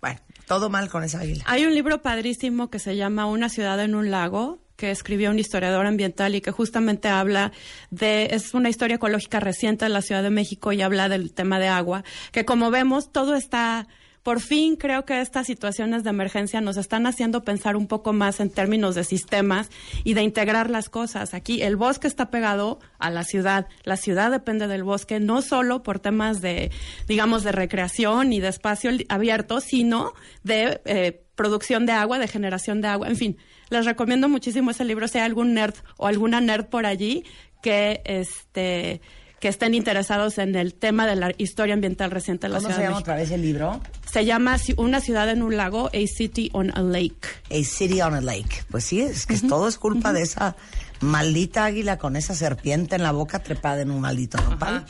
Bueno, 0.00 0.20
todo 0.46 0.70
mal 0.70 0.88
con 0.88 1.04
esa 1.04 1.20
águila. 1.20 1.44
Hay 1.46 1.64
un 1.64 1.74
libro 1.74 2.02
padrísimo 2.02 2.70
que 2.70 2.78
se 2.78 2.96
llama 2.96 3.26
Una 3.26 3.48
ciudad 3.48 3.80
en 3.80 3.94
un 3.94 4.10
lago 4.10 4.58
que 4.80 4.90
escribió 4.90 5.30
un 5.30 5.38
historiador 5.38 5.84
ambiental 5.84 6.34
y 6.34 6.40
que 6.40 6.50
justamente 6.50 7.08
habla 7.08 7.52
de, 7.90 8.30
es 8.32 8.54
una 8.54 8.70
historia 8.70 8.96
ecológica 8.96 9.38
reciente 9.38 9.84
de 9.84 9.90
la 9.90 10.00
Ciudad 10.00 10.22
de 10.22 10.30
México 10.30 10.72
y 10.72 10.80
habla 10.80 11.10
del 11.10 11.34
tema 11.34 11.58
de 11.58 11.68
agua, 11.68 12.02
que 12.32 12.46
como 12.46 12.70
vemos 12.70 13.12
todo 13.12 13.34
está, 13.34 13.88
por 14.22 14.40
fin 14.40 14.76
creo 14.76 15.04
que 15.04 15.20
estas 15.20 15.46
situaciones 15.46 16.04
de 16.04 16.10
emergencia 16.10 16.60
nos 16.60 16.76
están 16.76 17.06
haciendo 17.06 17.42
pensar 17.42 17.76
un 17.76 17.86
poco 17.86 18.12
más 18.12 18.40
en 18.40 18.50
términos 18.50 18.94
de 18.94 19.04
sistemas 19.04 19.70
y 20.04 20.14
de 20.14 20.22
integrar 20.22 20.68
las 20.68 20.88
cosas. 20.88 21.32
Aquí 21.34 21.62
el 21.62 21.76
bosque 21.76 22.06
está 22.06 22.30
pegado 22.30 22.78
a 22.98 23.10
la 23.10 23.24
ciudad, 23.24 23.66
la 23.84 23.96
ciudad 23.96 24.30
depende 24.30 24.66
del 24.66 24.84
bosque, 24.84 25.20
no 25.20 25.42
solo 25.42 25.82
por 25.82 26.00
temas 26.00 26.40
de, 26.40 26.70
digamos, 27.08 27.42
de 27.44 27.52
recreación 27.52 28.32
y 28.32 28.40
de 28.40 28.48
espacio 28.48 28.90
abierto, 29.08 29.60
sino 29.60 30.12
de 30.42 30.80
eh, 30.84 31.24
producción 31.34 31.86
de 31.86 31.92
agua, 31.92 32.18
de 32.18 32.28
generación 32.28 32.80
de 32.82 32.88
agua, 32.88 33.08
en 33.08 33.16
fin. 33.16 33.38
Les 33.70 33.86
recomiendo 33.86 34.28
muchísimo 34.28 34.72
ese 34.72 34.84
libro, 34.84 35.06
hay 35.14 35.20
algún 35.20 35.54
nerd 35.54 35.74
o 35.96 36.06
alguna 36.06 36.40
nerd 36.40 36.66
por 36.66 36.86
allí 36.86 37.24
que 37.62 38.02
este 38.04 39.00
que 39.40 39.48
estén 39.48 39.74
interesados 39.74 40.36
en 40.38 40.54
el 40.54 40.74
tema 40.74 41.06
de 41.06 41.16
la 41.16 41.32
historia 41.38 41.74
ambiental 41.74 42.10
reciente 42.10 42.46
de 42.46 42.52
la 42.52 42.58
¿Cómo 42.58 42.68
Ciudad 42.68 42.76
se 42.76 42.82
de 42.82 42.88
llama 42.88 42.98
otra 43.00 43.16
vez 43.16 43.30
el 43.30 43.42
libro? 43.42 43.80
Se 44.10 44.24
llama 44.26 44.58
Una 44.76 45.00
ciudad 45.00 45.30
en 45.30 45.42
un 45.42 45.56
lago, 45.56 45.88
A 45.88 46.06
City 46.06 46.50
on 46.52 46.70
a 46.76 46.82
Lake. 46.82 47.26
A 47.50 47.64
City 47.64 48.02
on 48.02 48.14
a 48.14 48.20
Lake. 48.20 48.64
Pues 48.70 48.84
sí, 48.84 49.00
es 49.00 49.26
que 49.26 49.38
todo 49.38 49.66
es 49.66 49.78
culpa 49.78 50.12
de 50.12 50.22
esa 50.22 50.56
maldita 51.00 51.64
águila 51.64 51.96
con 51.96 52.16
esa 52.16 52.34
serpiente 52.34 52.96
en 52.96 53.02
la 53.02 53.12
boca 53.12 53.42
trepada 53.42 53.80
en 53.80 53.90
un 53.90 54.02
maldito 54.02 54.38
nopal. 54.42 54.84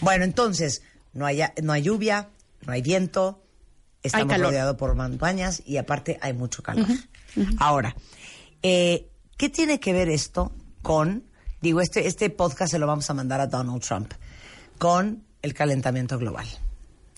Bueno, 0.00 0.24
entonces, 0.24 0.82
no 1.12 1.24
hay, 1.24 1.40
no 1.62 1.72
hay 1.72 1.82
lluvia, 1.82 2.28
no 2.66 2.72
hay 2.72 2.82
viento, 2.82 3.40
estamos 4.02 4.36
rodeados 4.36 4.76
por 4.76 4.96
montañas 4.96 5.62
y 5.64 5.76
aparte 5.76 6.18
hay 6.20 6.32
mucho 6.32 6.64
calor. 6.64 6.88
Ahora, 7.58 7.94
eh, 8.64 9.08
¿qué 9.36 9.48
tiene 9.48 9.78
que 9.78 9.92
ver 9.92 10.08
esto 10.08 10.52
con, 10.82 11.24
digo, 11.62 11.80
este, 11.80 12.06
este 12.06 12.28
podcast 12.28 12.72
se 12.72 12.78
lo 12.78 12.86
vamos 12.86 13.08
a 13.08 13.14
mandar 13.14 13.40
a 13.40 13.46
Donald 13.46 13.82
Trump, 13.82 14.12
con 14.78 15.22
el 15.40 15.54
calentamiento 15.54 16.18
global? 16.18 16.46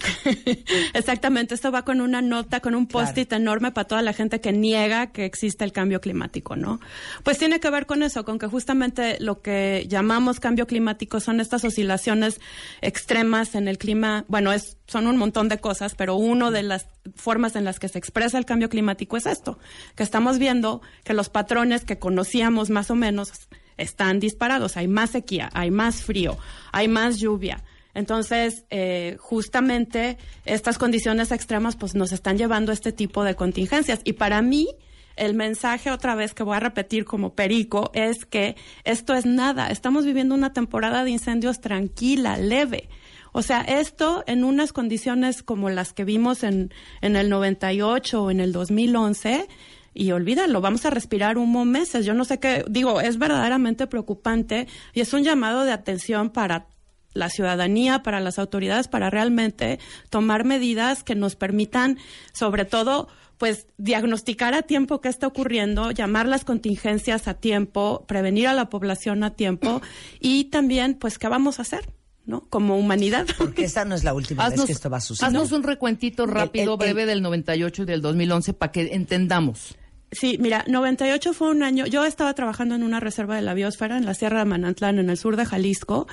Exactamente, 0.95 1.55
esto 1.55 1.71
va 1.73 1.83
con 1.83 2.01
una 2.01 2.21
nota, 2.21 2.61
con 2.61 2.75
un 2.75 2.87
post-it 2.87 3.33
enorme 3.33 3.73
para 3.73 3.87
toda 3.87 4.03
la 4.03 4.13
gente 4.13 4.41
que 4.41 4.53
niega 4.53 5.09
que 5.09 5.25
existe 5.25 5.65
el 5.65 5.73
cambio 5.73 6.01
climático, 6.01 6.57
¿no? 6.57 6.81
Pues 7.23 7.39
tiene 7.39 7.61
que 7.61 7.71
ver 7.71 7.87
con 7.87 8.03
eso, 8.03 8.25
con 8.25 8.39
que 8.39 8.47
justamente 8.47 9.17
lo 9.21 9.41
que 9.41 9.87
llamamos 9.89 10.41
cambio 10.41 10.67
climático 10.67 11.21
son 11.21 11.41
estas 11.41 11.65
oscilaciones 11.65 12.41
extremas 12.83 13.55
en 13.55 13.69
el 13.69 13.79
clima, 13.79 14.25
bueno, 14.29 14.53
es, 14.53 14.77
son 14.87 15.07
un 15.07 15.17
montón 15.17 15.49
de 15.49 15.59
cosas, 15.59 15.95
pero 15.95 16.17
una 16.17 16.51
de 16.51 16.63
las 16.63 16.87
formas 17.15 17.57
en 17.57 17.65
las 17.65 17.79
que 17.79 17.89
se 17.89 17.99
expresa 17.99 18.39
el 18.39 18.45
cambio 18.45 18.69
climático 18.69 19.17
es 19.17 19.27
esto, 19.27 19.59
que 19.95 20.03
estamos 20.03 20.39
viendo 20.39 20.83
que 21.05 21.15
los 21.15 21.29
patrones 21.29 21.85
que 21.85 21.99
conocíamos 21.99 22.71
más 22.71 22.91
o 22.91 22.95
menos 22.95 23.49
están 23.77 24.21
disparados, 24.21 24.77
hay 24.77 24.89
más 24.89 25.11
sequía, 25.11 25.51
hay 25.53 25.71
más 25.71 26.03
frío, 26.03 26.39
hay 26.73 26.89
más 26.89 27.19
lluvia 27.19 27.63
entonces, 27.95 28.65
eh, 28.71 29.17
justamente 29.21 30.19
estas 30.45 30.79
condiciones 30.79 31.31
extremas 31.31 31.77
pues 31.77 31.95
nos 31.95 32.13
están 32.13 32.37
llevando 32.37 32.73
a 32.73 32.75
este 32.75 32.93
tipo 32.93 33.25
de 33.25 33.37
contingencias. 33.37 34.01
Y 34.05 34.15
para 34.15 34.43
mí, 34.43 34.69
el 35.17 35.35
mensaje 35.35 35.93
otra 35.93 36.17
vez 36.17 36.35
que 36.35 36.43
voy 36.43 36.57
a 36.57 36.61
repetir 36.61 37.05
como 37.05 37.35
perico 37.35 37.93
es 37.95 38.27
que 38.27 38.57
esto 38.83 39.15
es 39.15 39.27
nada. 39.27 39.69
Estamos 39.69 40.05
viviendo 40.05 40.35
una 40.35 40.53
temporada 40.53 41.05
de 41.05 41.11
incendios 41.11 41.61
tranquila, 41.61 42.37
leve. 42.37 42.89
O 43.33 43.43
sea, 43.43 43.63
esto 43.63 44.25
en 44.27 44.45
unas 44.45 44.73
condiciones 44.73 45.43
como 45.43 45.71
las 45.71 45.93
que 45.93 46.05
vimos 46.05 46.43
en, 46.43 46.73
en 47.01 47.17
el 47.17 47.29
98 47.29 48.23
o 48.23 48.31
en 48.31 48.41
el 48.41 48.53
2011, 48.53 49.49
y 49.95 50.11
olvídalo, 50.11 50.61
vamos 50.61 50.85
a 50.85 50.91
respirar 50.91 51.39
humo 51.39 51.65
meses. 51.65 52.05
Yo 52.05 52.13
no 52.13 52.25
sé 52.25 52.39
qué, 52.41 52.65
digo, 52.69 53.01
es 53.01 53.19
verdaderamente 53.19 53.87
preocupante 53.87 54.67
y 54.93 55.01
es 55.01 55.13
un 55.13 55.23
llamado 55.23 55.65
de 55.65 55.73
atención 55.73 56.31
para 56.31 56.67
la 57.15 57.31
ciudadanía, 57.31 58.03
para 58.03 58.21
las 58.21 58.39
autoridades, 58.41 58.89
para 58.89 59.09
realmente 59.09 59.79
tomar 60.11 60.45
medidas 60.45 61.05
que 61.05 61.15
nos 61.15 61.37
permitan, 61.37 61.99
sobre 62.33 62.65
todo, 62.65 63.09
pues 63.39 63.69
diagnosticar 63.79 64.53
a 64.55 64.63
tiempo 64.63 65.01
qué 65.01 65.09
está 65.09 65.29
ocurriendo, 65.29 65.93
llamar 65.93 66.27
las 66.27 66.45
contingencias 66.45 67.29
a 67.29 67.35
tiempo, 67.35 68.05
prevenir 68.07 68.49
a 68.49 68.53
la 68.53 68.69
población 68.69 69.23
a 69.23 69.31
tiempo 69.31 69.81
y 70.21 70.45
también, 70.45 70.95
pues, 70.95 71.19
qué 71.19 71.29
vamos 71.29 71.59
a 71.59 71.63
hacer. 71.63 71.89
¿no? 72.27 72.49
Como 72.49 72.79
humanidad. 72.79 73.27
Porque 73.37 73.65
esta 73.65 73.85
no 73.85 73.95
es 73.95 74.03
la 74.03 74.15
última 74.15 74.49
vez 74.49 74.65
que 74.65 74.73
esto 74.73 74.89
va 74.89 74.97
a 74.97 75.01
suceder. 75.03 75.29
Haznos 75.29 75.53
un 75.53 75.63
recuentito 75.63 76.25
rápido, 76.25 76.79
breve 76.79 77.05
del 77.05 77.21
98 77.21 77.83
y 77.83 77.85
del 77.85 78.01
2011 78.01 78.55
para 78.55 78.73
que 78.73 78.95
entendamos. 78.95 79.77
Sí, 80.15 80.39
mira, 80.41 80.65
98 80.67 81.33
fue 81.33 81.51
un 81.51 81.63
año. 81.63 81.87
Yo 81.87 82.05
estaba 82.05 82.35
trabajando 82.35 82.75
en 82.75 82.83
una 82.83 83.01
reserva 83.01 83.37
de 83.37 83.43
la 83.43 83.55
biosfera 83.55 83.97
en 83.97 84.07
la 84.07 84.15
Sierra 84.15 84.41
de 84.41 84.45
Manantlán, 84.45 84.99
en 84.99 85.11
el 85.11 85.17
sur 85.17 85.37
de 85.37 85.45
Jalisco, 85.45 86.07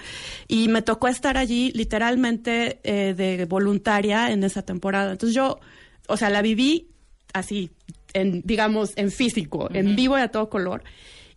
y 0.48 0.68
me 0.68 0.82
tocó 0.82 1.08
estar 1.08 1.38
allí 1.38 1.72
literalmente 1.74 2.80
eh, 2.84 3.14
de 3.14 3.46
voluntaria 3.46 4.32
en 4.32 4.44
esa 4.44 4.64
temporada. 4.64 5.12
Entonces 5.12 5.36
yo, 5.36 5.60
o 6.08 6.18
sea, 6.18 6.30
la 6.30 6.42
viví 6.42 6.90
así, 7.34 7.72
en, 8.14 8.42
digamos, 8.44 8.92
en 8.96 9.12
físico, 9.12 9.70
en 9.74 9.96
vivo 9.96 10.18
y 10.18 10.22
a 10.22 10.30
todo 10.30 10.50
color. 10.50 10.84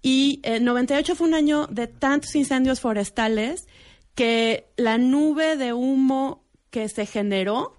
Y 0.02 0.40
eh, 0.42 0.60
98 0.60 1.14
fue 1.14 1.28
un 1.28 1.34
año 1.34 1.66
de 1.68 1.86
tantos 1.86 2.34
incendios 2.34 2.80
forestales 2.80 3.66
que 4.14 4.66
la 4.76 4.98
nube 4.98 5.56
de 5.56 5.72
humo 5.72 6.44
que 6.70 6.88
se 6.88 7.06
generó 7.06 7.76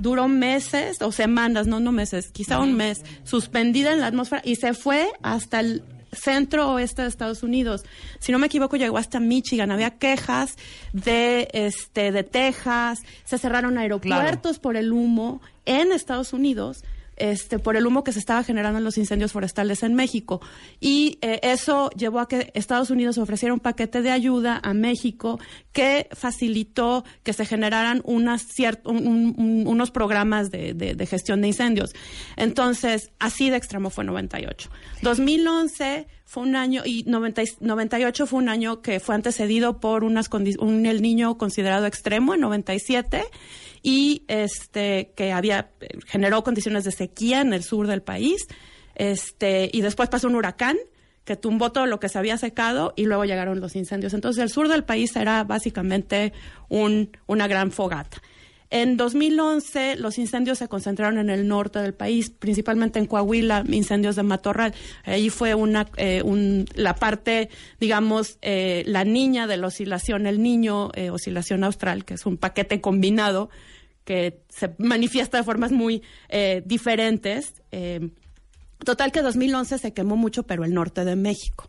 duró 0.00 0.28
meses 0.28 1.00
o 1.02 1.12
semanas, 1.12 1.66
no, 1.66 1.78
no 1.78 1.92
meses, 1.92 2.30
quizá 2.32 2.58
un 2.58 2.74
mes, 2.74 3.04
suspendida 3.24 3.92
en 3.92 4.00
la 4.00 4.06
atmósfera 4.06 4.42
y 4.44 4.56
se 4.56 4.74
fue 4.74 5.08
hasta 5.22 5.60
el 5.60 5.84
centro 6.12 6.72
oeste 6.72 7.02
de 7.02 7.08
Estados 7.08 7.42
Unidos. 7.42 7.84
Si 8.18 8.32
no 8.32 8.38
me 8.38 8.46
equivoco, 8.46 8.76
llegó 8.76 8.98
hasta 8.98 9.20
Michigan. 9.20 9.70
Había 9.70 9.98
quejas 9.98 10.56
de, 10.92 11.48
este, 11.52 12.12
de 12.12 12.24
Texas, 12.24 13.00
se 13.24 13.38
cerraron 13.38 13.78
aeropuertos 13.78 14.58
por 14.58 14.76
el 14.76 14.92
humo 14.92 15.40
en 15.66 15.92
Estados 15.92 16.32
Unidos 16.32 16.82
este, 17.20 17.58
por 17.58 17.76
el 17.76 17.86
humo 17.86 18.02
que 18.02 18.12
se 18.12 18.18
estaba 18.18 18.42
generando 18.42 18.78
en 18.78 18.84
los 18.84 18.98
incendios 18.98 19.32
forestales 19.32 19.82
en 19.82 19.94
México. 19.94 20.40
Y 20.80 21.18
eh, 21.20 21.40
eso 21.42 21.90
llevó 21.90 22.20
a 22.20 22.28
que 22.28 22.50
Estados 22.54 22.90
Unidos 22.90 23.18
ofreciera 23.18 23.52
un 23.52 23.60
paquete 23.60 24.02
de 24.02 24.10
ayuda 24.10 24.60
a 24.62 24.74
México 24.74 25.38
que 25.72 26.08
facilitó 26.12 27.04
que 27.22 27.32
se 27.32 27.44
generaran 27.44 28.02
unas 28.04 28.46
unos 28.84 29.90
programas 29.90 30.50
de, 30.50 31.06
gestión 31.08 31.40
de 31.40 31.48
incendios. 31.48 31.94
Entonces, 32.36 33.10
así 33.18 33.50
de 33.50 33.56
extremo 33.56 33.90
fue 33.90 34.04
98. 34.04 34.70
2011 35.02 36.06
fue 36.24 36.42
un 36.44 36.56
año, 36.56 36.82
y 36.84 37.04
98 37.04 38.26
fue 38.26 38.38
un 38.38 38.48
año 38.48 38.82
que 38.82 39.00
fue 39.00 39.14
antecedido 39.14 39.80
por 39.80 40.04
unas 40.04 40.28
un, 40.32 40.86
el 40.86 41.02
niño 41.02 41.36
considerado 41.38 41.86
extremo 41.86 42.34
en 42.34 42.40
97 42.40 43.24
y 43.82 44.24
este 44.28 45.12
que 45.16 45.32
había 45.32 45.70
generó 46.06 46.42
condiciones 46.42 46.84
de 46.84 46.92
sequía 46.92 47.40
en 47.40 47.52
el 47.52 47.62
sur 47.62 47.86
del 47.86 48.02
país. 48.02 48.46
Este, 48.94 49.70
y 49.72 49.80
después 49.80 50.08
pasó 50.08 50.28
un 50.28 50.34
huracán 50.34 50.76
que 51.24 51.36
tumbó 51.36 51.72
todo 51.72 51.86
lo 51.86 52.00
que 52.00 52.08
se 52.08 52.18
había 52.18 52.36
secado 52.38 52.92
y 52.96 53.04
luego 53.04 53.24
llegaron 53.24 53.60
los 53.60 53.76
incendios. 53.76 54.14
Entonces 54.14 54.42
el 54.42 54.50
sur 54.50 54.68
del 54.68 54.84
país 54.84 55.14
era 55.16 55.44
básicamente 55.44 56.32
un, 56.68 57.16
una 57.26 57.46
gran 57.46 57.70
fogata. 57.70 58.20
En 58.70 58.96
2011 58.96 59.96
los 59.96 60.16
incendios 60.18 60.58
se 60.58 60.68
concentraron 60.68 61.18
en 61.18 61.28
el 61.28 61.48
norte 61.48 61.80
del 61.80 61.92
país, 61.92 62.30
principalmente 62.30 63.00
en 63.00 63.06
Coahuila, 63.06 63.64
incendios 63.68 64.14
de 64.14 64.22
matorral. 64.22 64.74
Ahí 65.04 65.28
fue 65.28 65.54
una, 65.54 65.88
eh, 65.96 66.22
la 66.74 66.94
parte, 66.94 67.50
digamos, 67.80 68.38
eh, 68.42 68.84
la 68.86 69.04
niña 69.04 69.48
de 69.48 69.56
la 69.56 69.66
oscilación, 69.66 70.26
el 70.26 70.40
niño 70.40 70.92
eh, 70.94 71.10
oscilación 71.10 71.64
austral, 71.64 72.04
que 72.04 72.14
es 72.14 72.26
un 72.26 72.36
paquete 72.36 72.80
combinado 72.80 73.50
que 74.04 74.40
se 74.48 74.72
manifiesta 74.78 75.38
de 75.38 75.44
formas 75.44 75.72
muy 75.72 76.02
diferentes. 76.64 77.54
Total 78.84 79.12
que 79.12 79.20
2011 79.20 79.78
se 79.78 79.92
quemó 79.92 80.16
mucho, 80.16 80.44
pero 80.44 80.64
el 80.64 80.74
norte 80.74 81.04
de 81.04 81.16
México. 81.16 81.68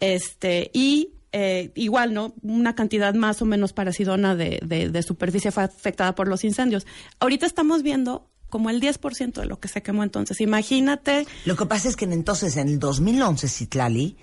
Este, 0.00 0.70
y 0.72 1.10
eh, 1.32 1.72
igual, 1.74 2.14
¿no? 2.14 2.34
Una 2.42 2.74
cantidad 2.74 3.14
más 3.14 3.42
o 3.42 3.44
menos 3.44 3.72
parecidona 3.72 4.34
de, 4.34 4.60
de, 4.62 5.02
superficie 5.02 5.50
fue 5.50 5.64
afectada 5.64 6.14
por 6.14 6.28
los 6.28 6.44
incendios. 6.44 6.86
Ahorita 7.20 7.46
estamos 7.46 7.82
viendo 7.82 8.30
como 8.48 8.70
el 8.70 8.80
10% 8.80 9.32
de 9.40 9.46
lo 9.46 9.60
que 9.60 9.68
se 9.68 9.82
quemó 9.82 10.02
entonces. 10.02 10.40
Imagínate. 10.40 11.26
Lo 11.44 11.56
que 11.56 11.66
pasa 11.66 11.88
es 11.88 11.96
que 11.96 12.06
entonces, 12.06 12.56
en 12.56 12.68
el 12.68 12.78
2011, 12.78 13.48
Citlali, 13.48 14.16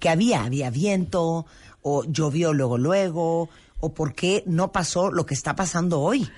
que 0.00 0.08
había, 0.08 0.44
había 0.44 0.70
viento, 0.70 1.46
o 1.82 2.04
llovió 2.04 2.52
luego, 2.52 2.76
luego, 2.76 3.48
o 3.80 3.94
por 3.94 4.14
qué 4.14 4.42
no 4.46 4.72
pasó 4.72 5.10
lo 5.10 5.26
que 5.26 5.34
está 5.34 5.54
pasando 5.54 6.00
hoy. 6.00 6.28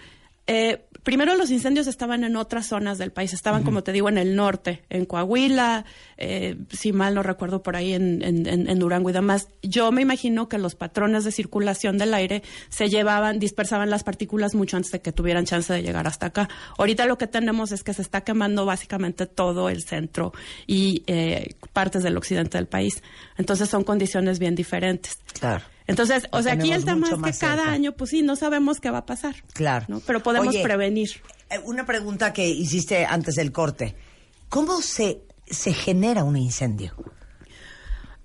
Eh, 0.52 0.85
primero 1.04 1.37
los 1.37 1.52
incendios 1.52 1.87
estaban 1.87 2.25
en 2.25 2.35
otras 2.35 2.66
zonas 2.66 2.99
del 2.99 3.12
país, 3.12 3.33
estaban, 3.33 3.62
como 3.62 3.85
te 3.85 3.92
digo, 3.92 4.09
en 4.09 4.19
el 4.19 4.35
norte, 4.35 4.83
en 4.90 5.04
Coahuila, 5.04 5.85
eh, 6.16 6.57
si 6.71 6.92
mal 6.92 7.14
no 7.14 7.23
recuerdo, 7.23 7.62
por 7.62 7.76
ahí 7.76 7.92
en, 7.92 8.21
en, 8.21 8.78
Durango 8.80 9.11
y 9.11 9.12
demás. 9.12 9.47
Yo 9.62 9.92
me 9.92 10.02
imagino 10.02 10.49
que 10.49 10.59
los 10.59 10.75
patrones 10.75 11.23
de 11.23 11.30
circulación 11.30 11.99
del 11.99 12.14
aire 12.14 12.42
se 12.69 12.88
llevaban, 12.88 13.38
dispersaban 13.38 13.90
las 13.90 14.02
partículas 14.02 14.57
mucho 14.57 14.76
antes 14.76 14.90
de 14.90 15.00
que 15.00 15.12
tuvieran 15.12 15.45
chance 15.45 15.73
de 15.73 15.85
llegar 15.85 16.09
hasta 16.09 16.26
acá. 16.26 16.49
Ahorita 16.78 17.07
lo 17.07 17.16
que 17.16 17.28
tenemos 17.28 17.71
es 17.71 17.85
que 17.85 17.95
se 17.95 18.02
está 18.02 18.23
quemando 18.23 18.66
básicamente 18.66 19.26
todo 19.26 19.69
el 19.69 19.85
centro 19.85 20.33
y 20.66 21.04
eh, 21.07 21.54
partes 21.73 22.02
del 22.02 22.16
occidente 22.16 22.59
del 22.59 22.66
país. 22.66 23.04
Entonces 23.38 23.69
son 23.69 23.85
condiciones 23.85 24.40
bien 24.40 24.57
diferentes. 24.57 25.16
Claro. 25.38 25.62
Entonces, 25.90 26.28
o 26.30 26.40
sea, 26.40 26.52
aquí 26.52 26.73
el 26.73 26.85
tema 26.85 27.09
es 27.09 27.38
que 27.38 27.47
cada 27.47 27.68
año, 27.68 27.92
pues 27.92 28.11
sí, 28.11 28.23
no 28.23 28.37
sabemos 28.37 28.80
qué 28.80 28.90
va 28.90 28.99
a 28.99 29.06
pasar. 29.06 29.35
Claro. 29.52 29.87
¿no? 29.88 30.00
Pero 30.00 30.23
podemos 30.23 30.56
prevenir. 30.56 31.11
Eh, 31.50 31.59
una 31.64 31.85
pregunta 31.85 32.32
que 32.32 32.49
hiciste 32.49 33.04
antes 33.04 33.35
del 33.35 33.50
corte. 33.50 33.97
¿Cómo 34.49 34.80
se, 34.82 35.23
se 35.47 35.73
genera 35.73 36.23
un 36.23 36.37
incendio? 36.37 36.94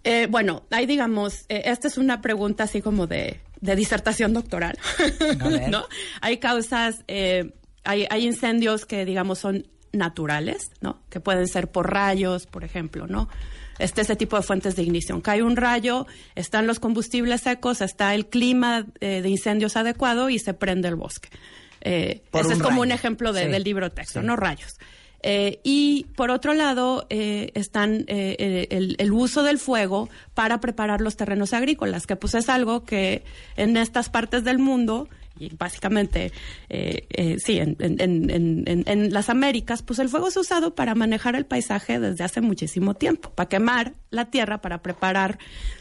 Eh, 0.03 0.27
bueno, 0.29 0.63
ahí 0.69 0.86
digamos, 0.86 1.45
eh, 1.50 1.63
esta 1.65 1.88
es 1.88 1.98
una 1.98 2.22
pregunta 2.22 2.65
así 2.65 2.81
como 2.81 3.07
de, 3.07 3.41
de 3.62 3.75
disertación 3.75 4.34
doctoral, 4.34 4.77
¿no? 5.69 5.86
Hay 6.22 6.38
causas, 6.38 7.03
hay, 7.07 7.51
hay 7.84 8.25
incendios 8.25 8.86
que 8.86 9.05
digamos 9.05 9.39
son 9.39 9.65
naturales, 9.91 10.69
¿no? 10.81 11.01
Que 11.10 11.19
pueden 11.19 11.48
ser 11.48 11.72
por 11.72 11.91
rayos, 11.91 12.45
por 12.45 12.63
ejemplo, 12.63 13.07
¿no? 13.07 13.27
Este, 13.79 14.01
ese 14.01 14.15
tipo 14.15 14.36
de 14.38 14.44
fuentes 14.44 14.75
de 14.75 14.84
ignición. 14.84 15.22
Cae 15.22 15.44
un 15.44 15.55
rayo, 15.55 16.08
están 16.36 16.67
los 16.67 16.79
combustibles 16.79 17.41
secos, 17.41 17.82
está 17.82 18.15
el 18.15 18.27
clima 18.27 18.86
eh, 19.00 19.22
de 19.22 19.29
incendios 19.29 19.75
adecuado 19.75 20.29
y 20.29 20.39
se 20.39 20.53
prende 20.53 20.88
el 20.88 20.96
bosque. 20.96 21.29
Eh, 21.82 22.24
ese 22.34 22.53
es 22.53 22.62
como 22.62 22.82
un 22.82 22.91
ejemplo 22.91 23.32
del 23.34 23.63
libro 23.63 23.91
texto, 23.91 24.22
no 24.22 24.36
rayos. 24.36 24.77
Eh, 25.27 25.60
y 25.63 26.05
por 26.15 26.29
otro 26.29 26.53
lado, 26.53 27.08
están 27.10 28.05
el, 28.08 28.96
el, 28.98 29.12
uso 29.12 29.44
del 29.44 29.58
fuego 29.58 30.10
para 30.34 30.60
preparar 30.60 31.01
los 31.01 31.15
terrenos 31.15 31.53
agrícolas, 31.53 32.05
que 32.05 32.15
pues 32.15 32.36
es 32.36 32.50
algo 32.50 32.84
que 32.84 33.24
en 33.55 33.75
estas 33.77 34.10
partes 34.10 34.44
del 34.44 34.60
mundo 34.60 35.10
y 35.37 35.55
básicamente, 35.55 36.31
eh, 36.69 37.07
eh, 37.09 37.37
sí, 37.39 37.59
en, 37.59 37.75
en, 37.79 39.13
las 39.13 39.29
Américas, 39.29 39.81
pues 39.81 39.99
el 39.99 40.09
fuego 40.09 40.27
ha 40.33 40.39
usado 40.39 40.75
para 40.75 40.95
manejar 40.95 41.35
el 41.35 41.45
paisaje 41.45 41.99
desde 41.99 42.23
hace 42.23 42.41
muchísimo 42.41 42.93
tiempo, 42.93 43.31
para 43.31 43.49
quemar 43.49 43.93
la 44.09 44.25
tierra, 44.25 44.61
para 44.61 44.81
preparar 44.81 45.37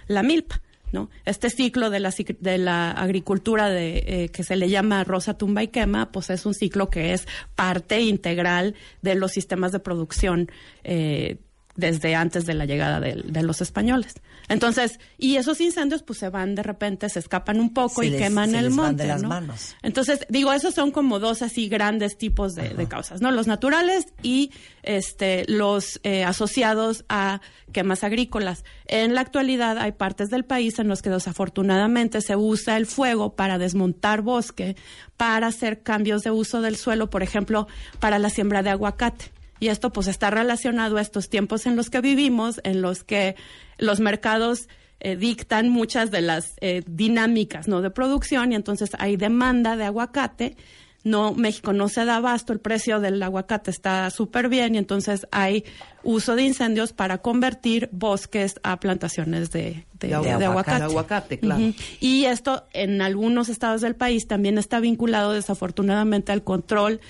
la 0.09 0.23
milpa. 0.23 0.61
¿no? 0.93 1.11
Este 1.25 1.51
ciclo 1.51 1.91
de 1.91 2.01
la, 2.01 2.15
de 2.41 2.59
la 2.59 2.93
agricultura 2.93 3.69
de, 3.69 4.05
eh, 4.07 4.29
que 4.31 4.45
se 4.45 4.57
le 4.57 4.71
llama 4.71 5.03
rosa, 5.05 5.37
tumba 5.37 5.63
y 5.63 5.69
quema, 5.69 6.13
pues 6.13 6.31
es 6.31 6.47
un 6.47 6.55
ciclo 6.55 6.89
que 6.89 7.13
es 7.13 7.27
parte 7.57 8.01
integral 8.01 8.77
de 9.03 9.17
los 9.17 9.33
sistemas 9.33 9.73
de 9.73 9.81
producción 9.81 10.51
eh, 10.85 11.39
desde 11.77 12.15
antes 12.15 12.47
de 12.47 12.55
la 12.55 12.67
llegada 12.67 13.01
de, 13.01 13.43
los 13.43 13.61
españoles. 13.61 14.15
Entonces, 14.49 15.01
y 15.19 15.37
esos 15.37 15.61
incendios 15.61 16.03
pues 16.03 16.19
se 16.19 16.29
van 16.29 16.55
de 16.55 16.63
repente, 16.63 17.09
se 17.09 17.19
escapan 17.19 17.59
un 17.61 17.73
poco 17.75 18.03
Se 18.03 18.07
y 18.07 18.11
les- 18.11 18.23
queman 18.23 18.51
se 18.51 18.59
el 18.59 18.65
les 18.67 18.77
van 18.77 18.87
monte, 18.87 19.03
de 19.03 19.09
las 19.09 19.23
¿no? 19.23 19.29
manos. 19.29 19.75
Entonces, 19.83 20.27
digo, 20.29 20.53
esos 20.53 20.75
son 20.75 20.91
como 20.93 21.19
dos 21.19 21.43
así 21.43 21.69
grandes 21.69 22.17
tipos 22.17 22.55
de, 22.55 22.69
de 22.71 22.87
causas, 22.87 23.21
¿no? 23.21 23.31
Los 23.31 23.47
naturales 23.47 24.07
y 24.23 24.51
este 24.83 25.45
los 25.49 25.99
eh, 26.05 26.25
asociados 26.25 27.05
a 27.09 27.41
quemas 27.73 28.05
agrícolas. 28.05 28.65
En 28.87 29.15
la 29.15 29.23
actualidad 29.23 29.79
hay 29.79 29.93
partes 29.93 30.29
del 30.31 30.45
país 30.45 30.79
en 30.79 30.89
los 30.89 31.03
que 31.03 31.11
desafortunadamente 31.11 32.21
se 32.21 32.37
usa 32.37 32.77
el 32.77 32.87
fuego 32.87 33.35
para 33.35 33.59
desmontar 33.59 34.23
bosque, 34.23 34.77
para 35.17 35.49
hacer 35.49 35.83
cambios 35.83 36.23
de 36.23 36.31
uso 36.31 36.61
del 36.61 36.77
suelo, 36.77 37.11
por 37.11 37.23
ejemplo, 37.23 37.67
para 37.99 38.19
la 38.19 38.31
siembra 38.31 38.63
de 38.63 38.71
aguacate. 38.71 39.33
Y 39.65 39.69
esto 39.69 39.91
pues 39.91 40.09
está 40.09 40.29
relacionado 40.31 40.99
a 40.99 41.01
estos 41.01 41.29
tiempos 41.31 41.65
en 41.67 41.75
los 41.75 41.89
que 41.89 42.01
vivimos, 42.03 42.61
en 42.65 42.83
los 42.83 43.03
que 43.03 43.35
los 43.79 43.99
mercados 44.01 44.69
eh, 45.01 45.17
dictan 45.17 45.69
muchas 45.71 46.11
de 46.11 46.21
las 46.21 46.55
eh, 46.61 46.83
dinámicas 46.87 47.67
no 47.69 47.81
de 47.81 47.91
producción 47.91 48.53
y 48.53 48.55
entonces 48.55 48.91
hay 48.99 49.17
demanda 49.17 49.77
de 49.77 49.85
aguacate 49.85 50.57
no 51.03 51.35
México 51.35 51.73
no 51.75 51.89
se 51.89 52.05
da 52.05 52.17
abasto 52.17 52.53
el 52.53 52.61
precio 52.61 53.01
del 53.01 53.23
aguacate 53.23 53.71
está 53.71 54.09
súper 54.11 54.49
bien 54.49 54.75
y 54.75 54.79
entonces 54.79 55.27
hay 55.33 55.65
uso 56.03 56.37
de 56.37 56.45
incendios 56.45 56.93
para 56.93 57.19
convertir 57.19 57.89
bosques 57.93 58.55
a 58.63 58.79
plantaciones 58.81 59.51
de, 59.51 59.85
de- 60.01 60.09
De 60.09 60.21
de 60.39 60.45
aguacate. 60.45 60.85
aguacate, 60.85 61.39
claro. 61.41 61.61
Y 62.01 62.25
esto 62.27 62.65
en 62.73 63.03
algunos 63.03 63.49
estados 63.49 63.81
del 63.83 63.97
país 63.97 64.27
también 64.27 64.57
está 64.59 64.81
vinculado 64.81 65.33
desafortunadamente 65.33 66.33
al 66.33 66.43
control 66.45 67.01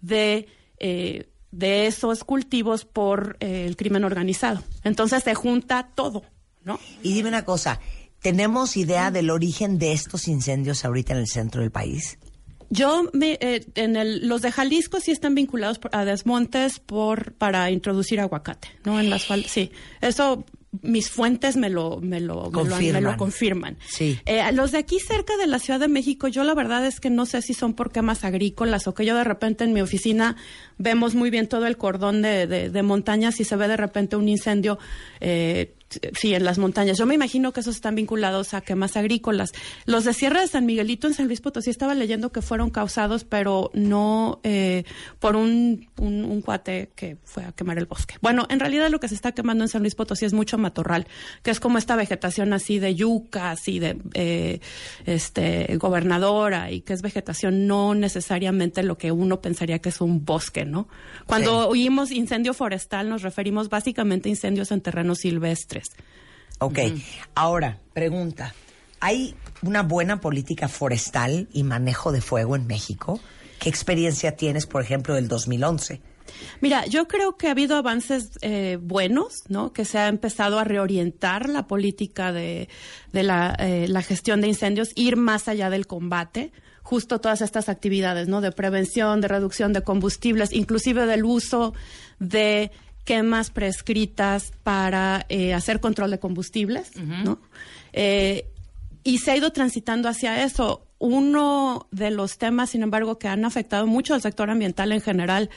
de 0.00 0.46
eh, 0.78 1.28
de 1.52 1.86
esos 1.86 2.24
cultivos 2.24 2.84
por 2.84 3.36
eh, 3.40 3.64
el 3.66 3.76
crimen 3.76 4.02
organizado 4.04 4.62
entonces 4.82 5.22
se 5.22 5.34
junta 5.34 5.88
todo 5.94 6.22
no 6.64 6.80
Y 7.02 7.12
dime 7.14 7.28
una 7.28 7.44
cosa, 7.44 7.78
¿tenemos 8.20 8.76
idea 8.76 9.10
del 9.10 9.30
origen 9.30 9.78
de 9.78 9.92
estos 9.92 10.26
incendios 10.28 10.84
ahorita 10.84 11.12
en 11.12 11.18
el 11.20 11.26
centro 11.28 11.60
del 11.60 11.70
país? 11.70 12.18
Yo, 12.70 13.10
me, 13.12 13.36
eh, 13.42 13.66
en 13.74 13.96
el, 13.96 14.26
los 14.28 14.40
de 14.40 14.50
Jalisco 14.50 14.98
sí 14.98 15.10
están 15.10 15.34
vinculados 15.34 15.78
por- 15.78 15.94
a 15.94 16.06
desmontes 16.06 16.78
por 16.80 17.34
para 17.34 17.70
introducir 17.70 18.18
aguacate, 18.18 18.68
¿no? 18.84 18.98
En 18.98 19.10
las 19.10 19.26
sí. 19.46 19.70
Eso 20.00 20.46
mis 20.80 21.10
fuentes 21.10 21.56
me 21.58 21.68
lo 21.68 22.00
me 22.00 22.18
lo, 22.20 22.50
me 22.50 22.50
lo, 22.50 22.50
han- 22.50 22.52
me 22.52 22.68
Confirman. 22.70 23.04
lo 23.04 23.16
confirman. 23.18 23.76
Sí. 23.86 24.18
Eh, 24.24 24.40
los 24.52 24.72
de 24.72 24.78
aquí 24.78 24.98
cerca 24.98 25.36
de 25.36 25.46
la 25.46 25.58
Ciudad 25.58 25.78
de 25.78 25.88
México, 25.88 26.28
yo 26.28 26.44
la 26.44 26.54
verdad 26.54 26.86
es 26.86 26.98
que 26.98 27.10
no 27.10 27.26
sé 27.26 27.42
si 27.42 27.52
son 27.52 27.74
por 27.74 27.92
quemas 27.92 28.24
agrícolas 28.24 28.86
o 28.88 28.94
que 28.94 29.04
yo 29.04 29.14
de 29.14 29.24
repente 29.24 29.64
en 29.64 29.74
mi 29.74 29.82
oficina 29.82 30.36
vemos 30.78 31.14
muy 31.14 31.28
bien 31.30 31.46
todo 31.46 31.66
el 31.66 31.76
cordón 31.76 32.22
de, 32.22 32.46
de, 32.46 32.70
de 32.70 32.82
montañas 32.82 33.38
y 33.40 33.44
se 33.44 33.54
ve 33.56 33.68
de 33.68 33.76
repente 33.76 34.16
un 34.16 34.28
incendio 34.28 34.78
eh, 35.20 35.74
sí, 36.18 36.34
en 36.34 36.44
las 36.44 36.58
montañas. 36.58 36.98
Yo 36.98 37.06
me 37.06 37.14
imagino 37.14 37.52
que 37.52 37.60
esos 37.60 37.76
están 37.76 37.94
vinculados 37.94 38.54
a 38.54 38.60
quemas 38.60 38.96
agrícolas. 38.96 39.52
Los 39.86 40.04
de 40.04 40.14
Sierra 40.14 40.40
de 40.40 40.48
San 40.48 40.66
Miguelito 40.66 41.06
en 41.06 41.14
San 41.14 41.26
Luis 41.26 41.40
Potosí 41.40 41.70
estaba 41.70 41.94
leyendo 41.94 42.32
que 42.32 42.42
fueron 42.42 42.70
causados, 42.70 43.24
pero 43.24 43.70
no 43.74 44.40
eh, 44.42 44.84
por 45.18 45.36
un, 45.36 45.88
un, 45.98 46.24
un 46.24 46.42
cuate 46.42 46.90
que 46.94 47.16
fue 47.24 47.44
a 47.44 47.52
quemar 47.52 47.78
el 47.78 47.86
bosque. 47.86 48.16
Bueno, 48.20 48.46
en 48.48 48.60
realidad 48.60 48.90
lo 48.90 49.00
que 49.00 49.08
se 49.08 49.14
está 49.14 49.32
quemando 49.32 49.64
en 49.64 49.68
San 49.68 49.82
Luis 49.82 49.94
Potosí 49.94 50.24
es 50.24 50.32
mucho 50.32 50.58
matorral, 50.58 51.06
que 51.42 51.50
es 51.50 51.60
como 51.60 51.78
esta 51.78 51.96
vegetación 51.96 52.52
así 52.52 52.78
de 52.78 52.94
yucas 52.94 53.68
y 53.68 53.78
de 53.78 53.98
eh, 54.14 54.60
este 55.06 55.76
gobernadora 55.76 56.70
y 56.70 56.80
que 56.80 56.92
es 56.92 57.02
vegetación 57.02 57.66
no 57.66 57.94
necesariamente 57.94 58.82
lo 58.82 58.98
que 58.98 59.12
uno 59.12 59.40
pensaría 59.40 59.80
que 59.80 59.88
es 59.88 60.00
un 60.00 60.24
bosque, 60.24 60.64
¿no? 60.64 60.88
Cuando 61.26 61.68
oímos 61.68 62.10
incendio 62.10 62.54
forestal 62.54 63.08
nos 63.08 63.22
referimos 63.22 63.68
básicamente 63.68 64.28
a 64.28 64.30
incendios 64.30 64.72
en 64.72 64.80
terrenos 64.80 65.18
silvestres. 65.18 65.81
Ok, 66.58 66.78
ahora, 67.34 67.78
pregunta. 67.92 68.54
¿Hay 69.00 69.34
una 69.62 69.82
buena 69.82 70.20
política 70.20 70.68
forestal 70.68 71.48
y 71.52 71.64
manejo 71.64 72.12
de 72.12 72.20
fuego 72.20 72.54
en 72.54 72.66
México? 72.68 73.20
¿Qué 73.58 73.68
experiencia 73.68 74.36
tienes, 74.36 74.66
por 74.66 74.82
ejemplo, 74.82 75.14
del 75.14 75.26
2011? 75.28 76.00
Mira, 76.60 76.86
yo 76.86 77.08
creo 77.08 77.36
que 77.36 77.48
ha 77.48 77.50
habido 77.50 77.76
avances 77.76 78.30
eh, 78.42 78.78
buenos, 78.80 79.42
¿no? 79.48 79.72
Que 79.72 79.84
se 79.84 79.98
ha 79.98 80.08
empezado 80.08 80.58
a 80.58 80.64
reorientar 80.64 81.48
la 81.48 81.66
política 81.66 82.32
de, 82.32 82.68
de 83.12 83.22
la, 83.22 83.56
eh, 83.58 83.86
la 83.88 84.02
gestión 84.02 84.40
de 84.40 84.48
incendios, 84.48 84.90
ir 84.94 85.16
más 85.16 85.48
allá 85.48 85.70
del 85.70 85.86
combate, 85.86 86.52
justo 86.82 87.20
todas 87.20 87.40
estas 87.40 87.68
actividades, 87.68 88.28
¿no? 88.28 88.40
De 88.40 88.52
prevención, 88.52 89.20
de 89.20 89.28
reducción 89.28 89.72
de 89.72 89.82
combustibles, 89.82 90.52
inclusive 90.52 91.06
del 91.06 91.24
uso 91.24 91.74
de 92.18 92.70
quemas 93.04 93.50
prescritas 93.50 94.52
para 94.62 95.26
eh, 95.28 95.54
hacer 95.54 95.80
control 95.80 96.10
de 96.10 96.18
combustibles, 96.18 96.96
¿no? 96.96 97.38
Eh, 97.92 98.46
y 99.04 99.18
se 99.18 99.32
ha 99.32 99.36
ido 99.36 99.50
transitando 99.50 100.08
hacia 100.08 100.44
eso. 100.44 100.86
Uno 100.98 101.88
de 101.90 102.12
los 102.12 102.38
temas, 102.38 102.70
sin 102.70 102.82
embargo, 102.82 103.18
que 103.18 103.26
han 103.26 103.44
afectado 103.44 103.86
mucho 103.86 104.14
al 104.14 104.22
sector 104.22 104.50
ambiental 104.50 104.92
en 104.92 105.00
general 105.00 105.50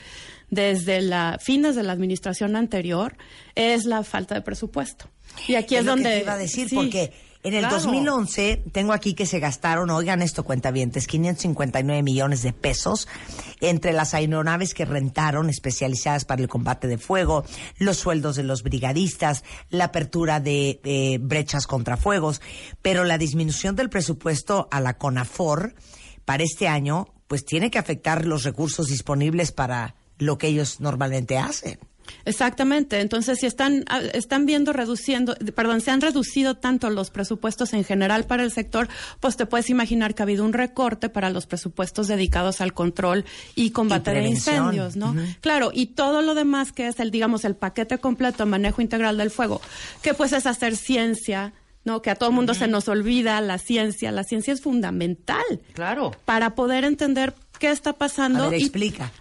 desde 0.50 1.00
la 1.00 1.38
fines 1.40 1.76
de 1.76 1.82
la 1.82 1.92
administración 1.92 2.56
anterior 2.56 3.16
es 3.54 3.84
la 3.84 4.02
falta 4.02 4.34
de 4.34 4.42
presupuesto. 4.42 5.08
Y 5.46 5.54
aquí 5.54 5.76
es, 5.76 5.84
lo 5.84 5.94
que 5.94 6.02
donde 6.02 6.16
te 6.16 6.20
iba 6.22 6.32
a 6.32 6.38
decir, 6.38 6.68
sí, 6.68 6.74
porque 6.74 7.12
en 7.46 7.54
el 7.54 7.60
claro. 7.60 7.76
2011 7.76 8.64
tengo 8.72 8.92
aquí 8.92 9.14
que 9.14 9.24
se 9.24 9.38
gastaron, 9.38 9.88
oigan 9.90 10.20
esto, 10.20 10.42
cuentavientes, 10.42 11.06
559 11.06 12.02
millones 12.02 12.42
de 12.42 12.52
pesos 12.52 13.06
entre 13.60 13.92
las 13.92 14.14
aeronaves 14.14 14.74
que 14.74 14.84
rentaron 14.84 15.48
especializadas 15.48 16.24
para 16.24 16.42
el 16.42 16.48
combate 16.48 16.88
de 16.88 16.98
fuego, 16.98 17.44
los 17.78 17.98
sueldos 17.98 18.34
de 18.34 18.42
los 18.42 18.64
brigadistas, 18.64 19.44
la 19.70 19.84
apertura 19.84 20.40
de 20.40 20.80
eh, 20.82 21.18
brechas 21.20 21.68
contra 21.68 21.96
fuegos, 21.96 22.40
pero 22.82 23.04
la 23.04 23.16
disminución 23.16 23.76
del 23.76 23.90
presupuesto 23.90 24.66
a 24.72 24.80
la 24.80 24.98
CONAFOR 24.98 25.76
para 26.24 26.42
este 26.42 26.66
año, 26.66 27.14
pues 27.28 27.44
tiene 27.44 27.70
que 27.70 27.78
afectar 27.78 28.26
los 28.26 28.42
recursos 28.42 28.88
disponibles 28.88 29.52
para 29.52 29.94
lo 30.18 30.36
que 30.36 30.48
ellos 30.48 30.80
normalmente 30.80 31.38
hacen. 31.38 31.78
Exactamente. 32.24 33.00
Entonces, 33.00 33.38
si 33.38 33.46
están, 33.46 33.84
ah, 33.88 34.00
están 34.12 34.46
viendo 34.46 34.72
reduciendo, 34.72 35.36
perdón, 35.54 35.80
se 35.80 35.90
han 35.90 36.00
reducido 36.00 36.56
tanto 36.56 36.90
los 36.90 37.10
presupuestos 37.10 37.72
en 37.72 37.84
general 37.84 38.24
para 38.24 38.42
el 38.42 38.50
sector, 38.50 38.88
pues 39.20 39.36
te 39.36 39.46
puedes 39.46 39.70
imaginar 39.70 40.14
que 40.14 40.22
ha 40.22 40.24
habido 40.24 40.44
un 40.44 40.52
recorte 40.52 41.08
para 41.08 41.30
los 41.30 41.46
presupuestos 41.46 42.08
dedicados 42.08 42.60
al 42.60 42.72
control 42.72 43.24
y 43.54 43.70
combate 43.70 44.12
de 44.12 44.28
incendios, 44.28 44.96
¿no? 44.96 45.14
Claro, 45.40 45.70
y 45.72 45.86
todo 45.86 46.22
lo 46.22 46.34
demás 46.34 46.72
que 46.72 46.88
es 46.88 47.00
el, 47.00 47.10
digamos, 47.10 47.44
el 47.44 47.54
paquete 47.56 47.98
completo, 47.98 48.46
manejo 48.46 48.82
integral 48.82 49.16
del 49.16 49.30
fuego, 49.30 49.60
que 50.02 50.14
pues 50.14 50.32
es 50.32 50.46
hacer 50.46 50.76
ciencia, 50.76 51.52
¿no? 51.84 52.02
Que 52.02 52.10
a 52.10 52.16
todo 52.16 52.32
mundo 52.32 52.54
se 52.54 52.66
nos 52.66 52.88
olvida 52.88 53.40
la 53.40 53.58
ciencia. 53.58 54.10
La 54.10 54.24
ciencia 54.24 54.52
es 54.52 54.60
fundamental 54.60 55.44
Claro. 55.72 56.10
para 56.24 56.54
poder 56.54 56.84
entender 56.84 57.34
qué 57.58 57.70
está 57.70 57.92
pasando 57.92 58.44
A 58.44 58.48
ver, 58.48 58.60
y 58.60 58.64
explica. 58.64 59.12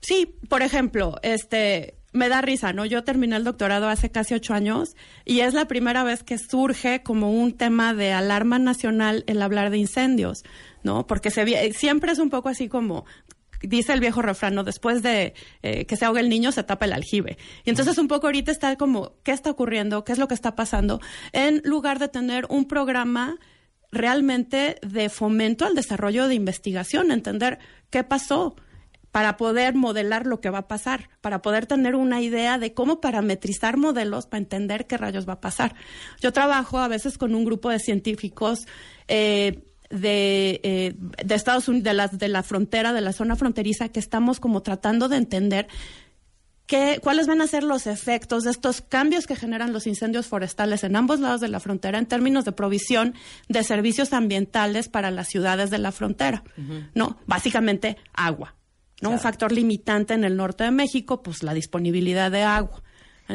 Sí, 0.00 0.34
por 0.48 0.60
ejemplo, 0.62 1.18
este, 1.22 1.94
me 2.14 2.28
da 2.28 2.40
risa, 2.40 2.72
¿no? 2.72 2.86
Yo 2.86 3.02
terminé 3.04 3.36
el 3.36 3.44
doctorado 3.44 3.88
hace 3.88 4.08
casi 4.08 4.34
ocho 4.34 4.54
años 4.54 4.96
y 5.24 5.40
es 5.40 5.52
la 5.52 5.66
primera 5.66 6.04
vez 6.04 6.22
que 6.22 6.38
surge 6.38 7.02
como 7.02 7.32
un 7.32 7.52
tema 7.52 7.92
de 7.92 8.12
alarma 8.12 8.58
nacional 8.58 9.24
el 9.26 9.42
hablar 9.42 9.70
de 9.70 9.78
incendios, 9.78 10.44
¿no? 10.84 11.06
Porque 11.08 11.30
se, 11.30 11.72
siempre 11.72 12.12
es 12.12 12.20
un 12.20 12.30
poco 12.30 12.48
así 12.48 12.68
como 12.68 13.04
dice 13.60 13.92
el 13.92 14.00
viejo 14.00 14.22
refrán, 14.22 14.54
¿no? 14.54 14.62
Después 14.62 15.02
de 15.02 15.34
eh, 15.62 15.86
que 15.86 15.96
se 15.96 16.04
ahogue 16.04 16.20
el 16.20 16.28
niño, 16.28 16.52
se 16.52 16.62
tapa 16.62 16.84
el 16.84 16.92
aljibe. 16.92 17.36
Y 17.64 17.70
entonces 17.70 17.98
un 17.98 18.06
poco 18.06 18.28
ahorita 18.28 18.52
está 18.52 18.76
como, 18.76 19.14
¿qué 19.24 19.32
está 19.32 19.50
ocurriendo? 19.50 20.04
¿Qué 20.04 20.12
es 20.12 20.18
lo 20.18 20.28
que 20.28 20.34
está 20.34 20.54
pasando? 20.54 21.00
En 21.32 21.62
lugar 21.64 21.98
de 21.98 22.08
tener 22.08 22.46
un 22.48 22.66
programa 22.66 23.38
realmente 23.90 24.76
de 24.82 25.08
fomento 25.08 25.64
al 25.64 25.74
desarrollo 25.74 26.28
de 26.28 26.34
investigación, 26.34 27.10
entender 27.10 27.58
qué 27.90 28.04
pasó 28.04 28.54
para 29.14 29.36
poder 29.36 29.76
modelar 29.76 30.26
lo 30.26 30.40
que 30.40 30.50
va 30.50 30.58
a 30.58 30.66
pasar, 30.66 31.08
para 31.20 31.40
poder 31.40 31.66
tener 31.66 31.94
una 31.94 32.20
idea 32.20 32.58
de 32.58 32.74
cómo 32.74 33.00
parametrizar 33.00 33.76
modelos 33.76 34.26
para 34.26 34.42
entender 34.42 34.88
qué 34.88 34.96
rayos 34.96 35.28
va 35.28 35.34
a 35.34 35.40
pasar. 35.40 35.76
Yo 36.20 36.32
trabajo 36.32 36.80
a 36.80 36.88
veces 36.88 37.16
con 37.16 37.32
un 37.36 37.44
grupo 37.44 37.70
de 37.70 37.78
científicos 37.78 38.66
eh, 39.06 39.62
de, 39.88 40.60
eh, 40.64 40.94
de 40.98 41.34
Estados 41.36 41.68
Unidos, 41.68 41.84
de 41.84 41.94
la, 41.94 42.08
de 42.08 42.26
la 42.26 42.42
frontera, 42.42 42.92
de 42.92 43.02
la 43.02 43.12
zona 43.12 43.36
fronteriza, 43.36 43.88
que 43.88 44.00
estamos 44.00 44.40
como 44.40 44.62
tratando 44.62 45.08
de 45.08 45.18
entender 45.18 45.68
¿Qué, 46.66 46.98
¿Cuáles 47.00 47.28
van 47.28 47.40
a 47.40 47.46
ser 47.46 47.62
los 47.62 47.86
efectos 47.86 48.42
de 48.42 48.50
estos 48.50 48.80
cambios 48.80 49.28
que 49.28 49.36
generan 49.36 49.72
los 49.72 49.86
incendios 49.86 50.26
forestales 50.26 50.82
en 50.82 50.96
ambos 50.96 51.20
lados 51.20 51.40
de 51.40 51.46
la 51.46 51.60
frontera 51.60 52.00
en 52.00 52.06
términos 52.06 52.44
de 52.44 52.50
provisión 52.50 53.14
de 53.48 53.62
servicios 53.62 54.12
ambientales 54.12 54.88
para 54.88 55.12
las 55.12 55.28
ciudades 55.28 55.70
de 55.70 55.78
la 55.78 55.92
frontera? 55.92 56.42
No, 56.94 57.18
básicamente 57.26 57.96
agua. 58.12 58.56
¿No? 59.04 59.10
Un 59.10 59.20
factor 59.20 59.52
limitante 59.52 60.14
en 60.14 60.24
el 60.24 60.36
norte 60.36 60.64
de 60.64 60.70
México, 60.70 61.22
pues 61.22 61.42
la 61.42 61.54
disponibilidad 61.54 62.30
de 62.30 62.42
agua. 62.42 62.82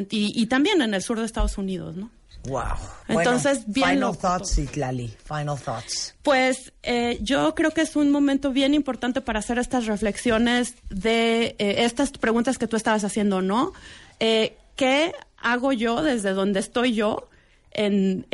Y, 0.10 0.34
y 0.36 0.46
también 0.48 0.82
en 0.82 0.94
el 0.94 1.02
sur 1.02 1.20
de 1.20 1.26
Estados 1.26 1.58
Unidos, 1.58 1.96
¿no? 1.96 2.10
Wow. 2.48 2.62
Entonces, 3.08 3.60
bueno, 3.60 3.74
bien 3.74 3.88
Final 3.88 4.00
loco 4.00 4.18
thoughts, 4.18 4.56
todo. 4.56 4.66
Citlali. 4.66 5.08
Final 5.26 5.60
thoughts. 5.60 6.16
Pues 6.24 6.72
eh, 6.84 7.20
yo 7.22 7.54
creo 7.54 7.72
que 7.72 7.82
es 7.82 7.96
un 7.96 8.12
momento 8.12 8.52
bien 8.52 8.74
importante 8.74 9.22
para 9.22 9.40
hacer 9.40 9.60
estas 9.60 9.86
reflexiones 9.88 10.76
de 10.90 11.56
eh, 11.60 11.84
estas 11.84 12.12
preguntas 12.12 12.58
que 12.58 12.68
tú 12.68 12.78
estabas 12.78 13.04
haciendo, 13.04 13.42
¿no? 13.42 13.74
Eh, 14.20 14.58
¿Qué 14.76 15.14
hago 15.38 15.74
yo 15.74 16.02
desde 16.02 16.32
donde 16.32 16.62
estoy 16.62 16.94
yo 16.94 17.30
en, 17.72 18.26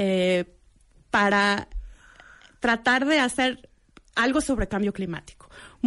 para 1.10 1.67
tratar 2.60 3.06
de 3.06 3.19
hacer 3.19 3.69
algo 4.15 4.41
sobre 4.41 4.67
cambio 4.67 4.93
climático? 4.93 5.35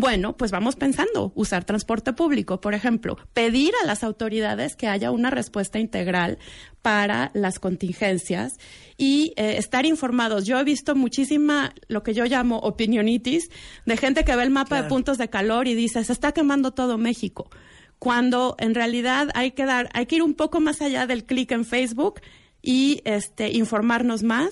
Bueno, 0.00 0.36
pues 0.36 0.52
vamos 0.52 0.76
pensando, 0.76 1.32
usar 1.34 1.64
transporte 1.64 2.12
público, 2.12 2.60
por 2.60 2.72
ejemplo, 2.72 3.18
pedir 3.32 3.72
a 3.82 3.84
las 3.84 4.04
autoridades 4.04 4.76
que 4.76 4.86
haya 4.86 5.10
una 5.10 5.28
respuesta 5.28 5.80
integral 5.80 6.38
para 6.82 7.32
las 7.34 7.58
contingencias 7.58 8.60
y 8.96 9.32
eh, 9.34 9.56
estar 9.58 9.86
informados. 9.86 10.46
Yo 10.46 10.56
he 10.56 10.62
visto 10.62 10.94
muchísima, 10.94 11.74
lo 11.88 12.04
que 12.04 12.14
yo 12.14 12.26
llamo 12.26 12.58
opinionitis, 12.58 13.50
de 13.86 13.96
gente 13.96 14.24
que 14.24 14.36
ve 14.36 14.44
el 14.44 14.50
mapa 14.50 14.80
de 14.80 14.88
puntos 14.88 15.18
de 15.18 15.30
calor 15.30 15.66
y 15.66 15.74
dice, 15.74 16.04
se 16.04 16.12
está 16.12 16.30
quemando 16.30 16.70
todo 16.70 16.96
México. 16.96 17.50
Cuando 17.98 18.54
en 18.60 18.76
realidad 18.76 19.30
hay 19.34 19.50
que 19.50 19.64
dar, 19.64 19.88
hay 19.94 20.06
que 20.06 20.14
ir 20.14 20.22
un 20.22 20.34
poco 20.34 20.60
más 20.60 20.80
allá 20.80 21.08
del 21.08 21.24
clic 21.24 21.50
en 21.50 21.64
Facebook 21.64 22.20
y 22.62 23.02
este, 23.04 23.50
informarnos 23.50 24.22
más 24.22 24.50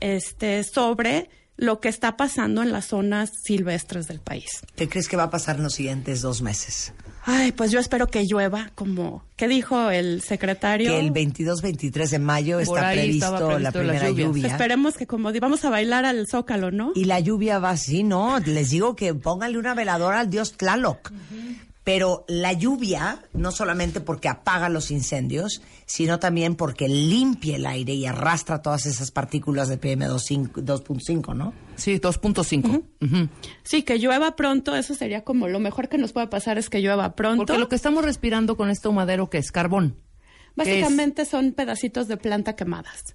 este, 0.00 0.64
sobre 0.64 1.28
lo 1.58 1.80
que 1.80 1.88
está 1.88 2.16
pasando 2.16 2.62
en 2.62 2.72
las 2.72 2.86
zonas 2.86 3.30
silvestres 3.44 4.06
del 4.08 4.20
país. 4.20 4.62
¿Qué 4.76 4.88
crees 4.88 5.08
que 5.08 5.16
va 5.16 5.24
a 5.24 5.30
pasar 5.30 5.56
en 5.56 5.64
los 5.64 5.74
siguientes 5.74 6.22
dos 6.22 6.40
meses? 6.40 6.94
Ay, 7.24 7.52
pues 7.52 7.70
yo 7.70 7.78
espero 7.78 8.06
que 8.06 8.24
llueva, 8.24 8.70
como, 8.74 9.22
¿qué 9.36 9.48
dijo 9.48 9.90
el 9.90 10.22
secretario? 10.22 10.92
Que 10.92 11.00
el 11.00 11.12
22-23 11.12 12.08
de 12.08 12.18
mayo 12.18 12.54
Por 12.64 12.78
está 12.78 12.92
previsto, 12.92 13.58
la 13.58 13.70
primera 13.70 14.08
lluvia. 14.08 14.24
lluvia. 14.24 14.46
Esperemos 14.46 14.94
que 14.94 15.06
como 15.06 15.30
vamos 15.38 15.64
a 15.64 15.68
bailar 15.68 16.06
al 16.06 16.26
Zócalo, 16.26 16.70
¿no? 16.70 16.92
Y 16.94 17.04
la 17.04 17.20
lluvia 17.20 17.58
va 17.58 17.70
así, 17.70 18.02
¿no? 18.02 18.38
Les 18.38 18.70
digo 18.70 18.96
que 18.96 19.12
pónganle 19.12 19.58
una 19.58 19.74
veladora 19.74 20.20
al 20.20 20.30
dios 20.30 20.52
Tlaloc. 20.52 21.12
Pero 21.90 22.26
la 22.28 22.52
lluvia, 22.52 23.22
no 23.32 23.50
solamente 23.50 24.00
porque 24.02 24.28
apaga 24.28 24.68
los 24.68 24.90
incendios, 24.90 25.62
sino 25.86 26.18
también 26.18 26.54
porque 26.54 26.86
limpia 26.86 27.56
el 27.56 27.64
aire 27.64 27.94
y 27.94 28.04
arrastra 28.04 28.60
todas 28.60 28.84
esas 28.84 29.10
partículas 29.10 29.68
de 29.68 29.80
PM2.5, 29.80 30.52
2.5, 30.62 31.34
¿no? 31.34 31.54
Sí, 31.76 31.98
2.5. 31.98 32.82
Ujú. 33.00 33.28
Sí, 33.62 33.84
que 33.84 33.98
llueva 33.98 34.36
pronto, 34.36 34.76
eso 34.76 34.94
sería 34.94 35.24
como 35.24 35.48
lo 35.48 35.60
mejor 35.60 35.88
que 35.88 35.96
nos 35.96 36.12
puede 36.12 36.26
pasar 36.26 36.58
es 36.58 36.68
que 36.68 36.80
llueva 36.82 37.14
pronto. 37.16 37.46
Porque 37.46 37.58
lo 37.58 37.70
que 37.70 37.76
estamos 37.76 38.04
respirando 38.04 38.58
con 38.58 38.68
este 38.68 38.88
humadero 38.88 39.30
que 39.30 39.38
es 39.38 39.50
carbón. 39.50 39.96
Básicamente 40.56 41.24
son 41.24 41.52
pedacitos 41.52 42.06
de 42.06 42.18
planta 42.18 42.54
quemadas. 42.54 43.14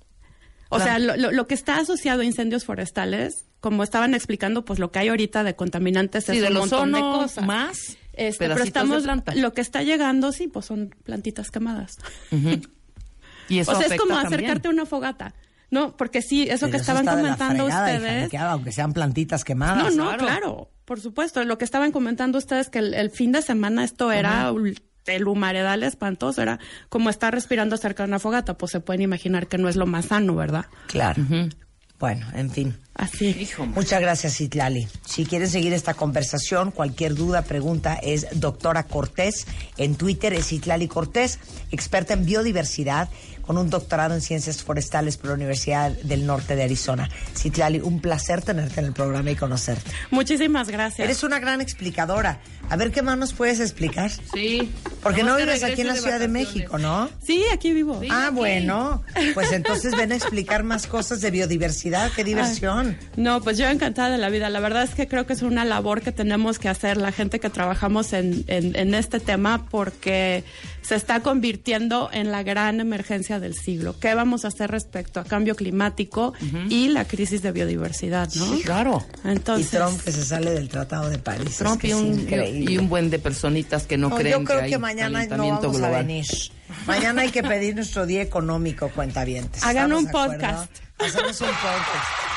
O 0.70 0.80
sea, 0.80 0.98
lo, 0.98 1.16
lo- 1.16 1.32
lo 1.32 1.46
que 1.46 1.54
está 1.54 1.78
asociado 1.78 2.22
a 2.22 2.26
incendios 2.26 2.66
forestales, 2.66 3.46
como 3.60 3.84
estaban 3.84 4.16
explicando, 4.16 4.66
pues 4.66 4.80
lo 4.80 4.90
que 4.92 4.98
hay 4.98 5.10
ahorita 5.10 5.44
de 5.44 5.56
contaminantes 5.56 6.28
es 6.30 6.42
de 6.42 6.48
un 6.48 6.54
los 6.56 6.72
montón 6.72 6.92
de 6.94 7.00
cosas. 7.02 7.46
más 7.46 7.98
Este, 8.14 8.46
pero 8.46 8.56
de 8.56 8.64
estamos, 8.64 9.04
planta. 9.04 9.34
lo 9.36 9.54
que 9.54 9.62
está 9.62 9.82
llegando, 9.84 10.32
sí, 10.32 10.48
pues 10.48 10.66
son 10.66 10.96
plantitas 11.04 11.50
quemadas. 11.52 11.98
Y 13.50 13.60
eso 13.60 13.72
o 13.72 13.76
sea, 13.76 13.88
es 13.88 14.00
como 14.00 14.14
también. 14.16 14.34
acercarte 14.42 14.68
a 14.68 14.72
una 14.72 14.86
fogata. 14.86 15.34
No, 15.72 15.98
porque 15.98 16.22
sí, 16.22 16.44
eso 16.44 16.68
Pero 16.68 16.72
que 16.72 16.78
estaban 16.78 17.02
está 17.04 17.16
de 17.16 17.24
la 17.24 17.36
comentando 17.36 17.66
ustedes. 17.66 18.34
aunque 18.40 18.72
sean 18.72 18.94
plantitas 18.94 19.44
quemadas. 19.44 19.96
No, 19.96 20.06
no, 20.06 20.18
claro. 20.18 20.26
claro. 20.26 20.72
por 20.86 21.02
supuesto. 21.02 21.44
Lo 21.44 21.58
que 21.58 21.66
estaban 21.66 21.92
comentando 21.92 22.38
ustedes 22.38 22.70
que 22.70 22.80
el, 22.80 22.94
el 22.94 23.10
fin 23.10 23.32
de 23.32 23.42
semana 23.42 23.84
esto 23.84 24.12
era 24.12 24.52
ul- 24.52 24.80
el 25.08 25.28
humaredal 25.28 25.82
espantoso, 25.84 26.42
era 26.44 26.60
como 26.90 27.10
estar 27.10 27.34
respirando 27.34 27.76
cerca 27.78 28.04
de 28.04 28.10
una 28.10 28.20
fogata, 28.20 28.58
pues 28.58 28.72
se 28.72 28.80
pueden 28.82 29.02
imaginar 29.02 29.48
que 29.48 29.58
no 29.58 29.68
es 29.68 29.76
lo 29.76 29.86
más 29.88 30.06
sano, 30.06 30.36
¿verdad? 30.36 30.66
Claro. 30.88 31.24
Bueno, 32.04 32.28
en 32.36 32.52
fin. 32.52 32.76
Así. 32.96 33.28
Hijo, 33.28 33.66
Muchas 33.66 34.02
gracias, 34.02 34.42
Itlali. 34.42 34.90
Si 35.06 35.26
quieren 35.26 35.50
seguir 35.50 35.72
esta 35.72 35.94
conversación, 35.94 36.72
cualquier 36.72 37.16
duda, 37.16 37.44
pregunta, 37.44 37.94
es 37.94 38.28
doctora 38.34 38.84
Cortés. 38.84 39.48
En 39.78 39.96
Twitter 39.96 40.34
es 40.34 40.52
Itlali 40.52 40.90
Cortés, 40.90 41.40
experta 41.72 42.14
en 42.14 42.26
biodiversidad, 42.26 43.08
con 43.42 43.58
un 43.58 43.70
doctorado 43.70 44.16
en 44.16 44.20
ciencias 44.20 44.64
forestales 44.64 45.16
por 45.16 45.30
la 45.30 45.36
Universidad 45.36 45.92
del 45.92 46.26
Norte 46.26 46.58
de 46.58 46.64
Arizona. 46.64 47.10
Citlali, 47.38 47.80
un 47.80 48.02
placer 48.02 48.42
tenerte 48.42 48.82
en 48.82 48.88
el 48.88 48.92
programa 48.92 49.32
y 49.32 49.38
conocerte. 49.38 49.90
Muchísimas 50.12 50.68
gracias. 50.68 51.06
Eres 51.06 51.24
una 51.24 51.40
gran 51.40 51.62
explicadora. 51.62 52.42
A 52.70 52.76
ver 52.76 52.92
qué 52.92 53.02
más 53.02 53.18
nos 53.18 53.32
puedes 53.32 53.62
explicar. 53.62 54.12
Sí. 54.34 54.70
Porque 55.04 55.24
no 55.24 55.36
vives 55.36 55.64
aquí 55.64 55.82
en 55.82 55.88
la 55.88 55.96
Ciudad 55.96 56.20
de. 56.20 56.34
México, 56.34 56.80
¿no? 56.80 57.10
Sí, 57.24 57.44
aquí 57.54 57.74
vivo. 57.74 58.02
Ah, 58.10 58.28
aquí. 58.28 58.36
bueno. 58.36 59.04
Pues 59.34 59.52
entonces 59.52 59.96
ven 59.96 60.12
a 60.12 60.16
explicar 60.16 60.64
más 60.64 60.88
cosas 60.88 61.22
de 61.22 61.32
biodiversidad. 61.32 62.12
¡Qué 62.16 62.24
diversión! 62.24 62.98
No, 63.16 63.42
pues 63.42 63.58
yo 63.58 63.68
encantada 63.68 64.10
de 64.10 64.18
la 64.18 64.30
vida. 64.30 64.50
La 64.50 64.60
verdad 64.60 64.84
es 64.84 64.96
que 64.96 65.08
creo 65.08 65.26
que 65.26 65.34
es 65.34 65.42
una 65.42 65.66
labor 65.66 66.02
que 66.02 66.12
tenemos 66.12 66.60
que 66.60 66.70
hacer 66.70 66.98
la 66.98 67.12
gente 67.12 67.40
que 67.40 67.50
trabajamos 67.50 68.14
en, 68.14 68.44
en, 68.48 68.76
en 68.76 68.94
este 68.96 69.20
tema 69.20 69.66
porque 69.70 70.44
se 70.84 70.96
está 70.96 71.22
convirtiendo 71.22 72.10
en 72.12 72.32
la 72.32 72.44
gran 72.44 72.80
emergencia 72.80 73.40
del 73.40 73.56
siglo. 73.56 73.96
¿Qué 74.00 74.14
vamos 74.14 74.46
a 74.46 74.50
hacer 74.50 74.70
respecto 74.70 75.20
a 75.20 75.24
cambio 75.24 75.56
climático 75.56 76.34
y 76.70 76.90
la 76.90 77.06
crisis 77.06 77.42
de 77.42 77.52
biodiversidad, 77.52 78.30
no? 78.36 78.60
Claro. 78.64 79.06
Entonces, 79.24 79.74
y 79.74 79.78
Trump 79.78 80.02
que 80.02 80.12
se 80.12 80.26
sale 80.26 80.52
del 80.52 80.70
Tratado 80.70 81.10
de 81.10 81.18
París. 81.18 81.52
Es 81.52 81.58
Trump 81.58 81.80
que 81.80 81.88
y 81.88 81.92
es 81.92 81.96
un, 81.96 82.20
increíble. 82.20 82.72
y 82.72 82.78
un 82.78 82.90
buen 82.90 83.10
de 83.10 83.20
personitas 83.20 83.84
que 83.84 83.98
no, 83.98 84.10
No, 84.10 84.16
creen 84.18 84.40
yo 84.40 84.44
creo 84.44 84.62
que, 84.62 84.68
que, 84.68 84.76
hay 84.76 84.80
mañana 84.96 85.38
no 85.38 85.50
vamos 85.50 85.82
a 85.82 85.90
venir. 85.90 86.26
Mañana 86.86 87.22
hay 87.22 87.32
que 87.32 87.44
pedir 87.44 87.76
nuestro 87.76 88.06
día 88.06 88.22
económico, 88.22 88.90
cuentavientes. 88.90 89.64
Hagan 89.64 89.92
¿Estamos 89.92 90.04
un 90.04 90.12
podcast. 90.12 90.72
Hacemos 91.00 91.42
un 91.42 91.48
podcast. 91.48 92.34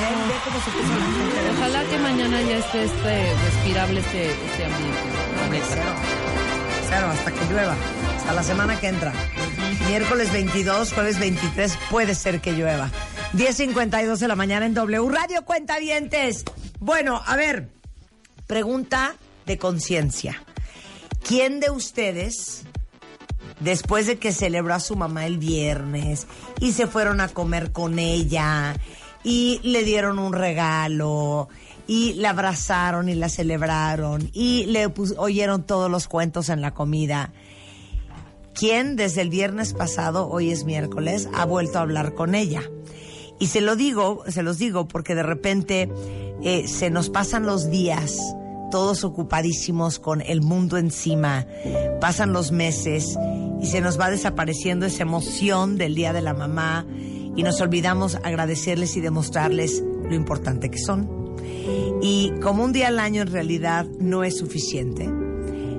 Ven, 0.00 0.28
ve 0.28 0.34
cómo 0.44 0.60
se 0.60 0.70
puso 0.70 0.88
la 0.88 1.04
gente 1.04 1.42
de 1.42 1.50
Ojalá 1.50 1.84
que 1.84 1.98
mañana 1.98 2.42
ya 2.42 2.56
esté 2.58 2.84
este, 2.84 3.34
respirable 3.34 4.00
este, 4.00 4.30
este 4.30 4.64
ambiente. 4.64 4.98
cero. 5.68 5.82
Cero, 6.88 7.06
hasta 7.12 7.32
que 7.32 7.44
llueva. 7.52 7.76
Hasta 8.18 8.32
la 8.32 8.42
semana 8.42 8.78
que 8.78 8.88
entra. 8.88 9.12
Miércoles 9.88 10.32
22, 10.32 10.92
jueves 10.92 11.18
23, 11.18 11.78
puede 11.90 12.14
ser 12.14 12.40
que 12.40 12.52
llueva. 12.52 12.90
10.52 13.32 14.18
de 14.18 14.28
la 14.28 14.36
mañana 14.36 14.66
en 14.66 14.74
W 14.74 15.08
Radio 15.08 15.44
Cuentavientes. 15.44 16.44
Bueno, 16.78 17.20
a 17.26 17.36
ver, 17.36 17.68
pregunta 18.46 19.14
de 19.46 19.58
conciencia. 19.58 20.42
¿Quién 21.22 21.60
de 21.60 21.70
ustedes, 21.70 22.64
después 23.60 24.06
de 24.06 24.18
que 24.18 24.32
celebró 24.32 24.74
a 24.74 24.80
su 24.80 24.96
mamá 24.96 25.26
el 25.26 25.38
viernes 25.38 26.26
y 26.60 26.72
se 26.72 26.86
fueron 26.86 27.20
a 27.20 27.28
comer 27.28 27.72
con 27.72 27.98
ella 27.98 28.74
y 29.22 29.60
le 29.62 29.84
dieron 29.84 30.18
un 30.18 30.32
regalo 30.32 31.48
y 31.86 32.14
la 32.14 32.30
abrazaron 32.30 33.08
y 33.08 33.14
la 33.14 33.28
celebraron 33.28 34.30
y 34.32 34.66
le 34.66 34.92
oyeron 35.16 35.64
todos 35.64 35.90
los 35.90 36.08
cuentos 36.08 36.48
en 36.48 36.60
la 36.60 36.72
comida? 36.72 37.32
¿Quién 38.54 38.96
desde 38.96 39.22
el 39.22 39.30
viernes 39.30 39.72
pasado, 39.72 40.28
hoy 40.28 40.50
es 40.50 40.64
miércoles, 40.64 41.28
ha 41.34 41.44
vuelto 41.44 41.78
a 41.78 41.82
hablar 41.82 42.14
con 42.14 42.34
ella? 42.34 42.62
Y 43.38 43.46
se 43.46 43.62
lo 43.62 43.74
digo, 43.74 44.22
se 44.28 44.42
los 44.42 44.58
digo 44.58 44.86
porque 44.86 45.14
de 45.14 45.22
repente 45.22 45.90
eh, 46.42 46.68
se 46.68 46.90
nos 46.90 47.08
pasan 47.08 47.46
los 47.46 47.70
días, 47.70 48.18
todos 48.70 49.04
ocupadísimos 49.04 49.98
con 49.98 50.20
el 50.20 50.40
mundo 50.40 50.78
encima, 50.78 51.46
pasan 52.00 52.32
los 52.32 52.52
meses 52.52 53.18
y 53.60 53.66
se 53.66 53.80
nos 53.80 54.00
va 54.00 54.10
desapareciendo 54.10 54.86
esa 54.86 55.02
emoción 55.02 55.76
del 55.76 55.94
Día 55.94 56.12
de 56.12 56.22
la 56.22 56.34
Mamá 56.34 56.86
y 57.36 57.42
nos 57.42 57.60
olvidamos 57.60 58.16
agradecerles 58.16 58.96
y 58.96 59.00
demostrarles 59.00 59.82
lo 60.08 60.14
importante 60.14 60.70
que 60.70 60.78
son. 60.78 61.36
Y 62.02 62.32
como 62.42 62.64
un 62.64 62.72
día 62.72 62.88
al 62.88 62.98
año 62.98 63.22
en 63.22 63.28
realidad 63.28 63.86
no 63.98 64.24
es 64.24 64.38
suficiente, 64.38 65.08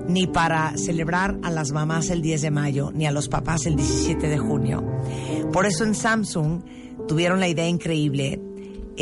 ni 0.08 0.28
para 0.28 0.78
celebrar 0.78 1.38
a 1.44 1.50
las 1.50 1.72
mamás 1.72 2.10
el 2.10 2.22
10 2.22 2.42
de 2.42 2.52
mayo, 2.52 2.92
ni 2.94 3.08
a 3.08 3.12
los 3.12 3.28
papás 3.28 3.66
el 3.66 3.76
17 3.76 4.28
de 4.28 4.38
junio. 4.38 4.84
Por 5.52 5.66
eso 5.66 5.84
en 5.84 5.96
Samsung 5.96 6.62
tuvieron 7.08 7.40
la 7.40 7.48
idea 7.48 7.68
increíble 7.68 8.40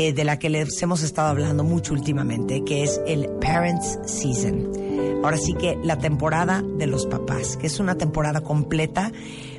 eh, 0.02 0.14
de 0.14 0.24
la 0.24 0.38
que 0.38 0.48
les 0.48 0.80
hemos 0.82 1.02
estado 1.02 1.28
hablando 1.28 1.62
mucho 1.62 1.92
últimamente, 1.92 2.64
que 2.64 2.84
es 2.84 3.02
el 3.06 3.28
Parents 3.38 3.98
Season. 4.06 4.72
Ahora 5.22 5.36
sí 5.36 5.52
que 5.52 5.76
la 5.84 5.98
temporada 5.98 6.62
de 6.62 6.86
los 6.86 7.04
papás, 7.04 7.58
que 7.58 7.66
es 7.66 7.78
una 7.80 7.98
temporada 7.98 8.40
completa 8.40 9.12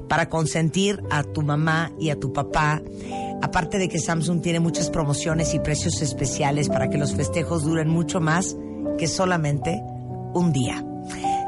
para 0.08 0.30
consentir 0.30 1.04
a 1.12 1.22
tu 1.22 1.44
mamá 1.44 1.92
y 2.00 2.10
a 2.10 2.20
tu 2.20 2.34
papá. 2.34 2.82
Aparte 3.44 3.78
de 3.78 3.88
que 3.88 4.00
Samsung 4.00 4.42
tiene 4.42 4.60
muchas 4.60 4.90
promociones 4.90 5.54
y 5.54 5.60
precios 5.60 6.02
especiales 6.02 6.70
para 6.70 6.90
que 6.90 6.98
los 6.98 7.14
festejos 7.14 7.64
duren 7.64 7.90
mucho 7.90 8.20
más 8.20 8.58
que 8.98 9.06
solamente 9.06 9.80
un 10.34 10.52
día. 10.52 10.84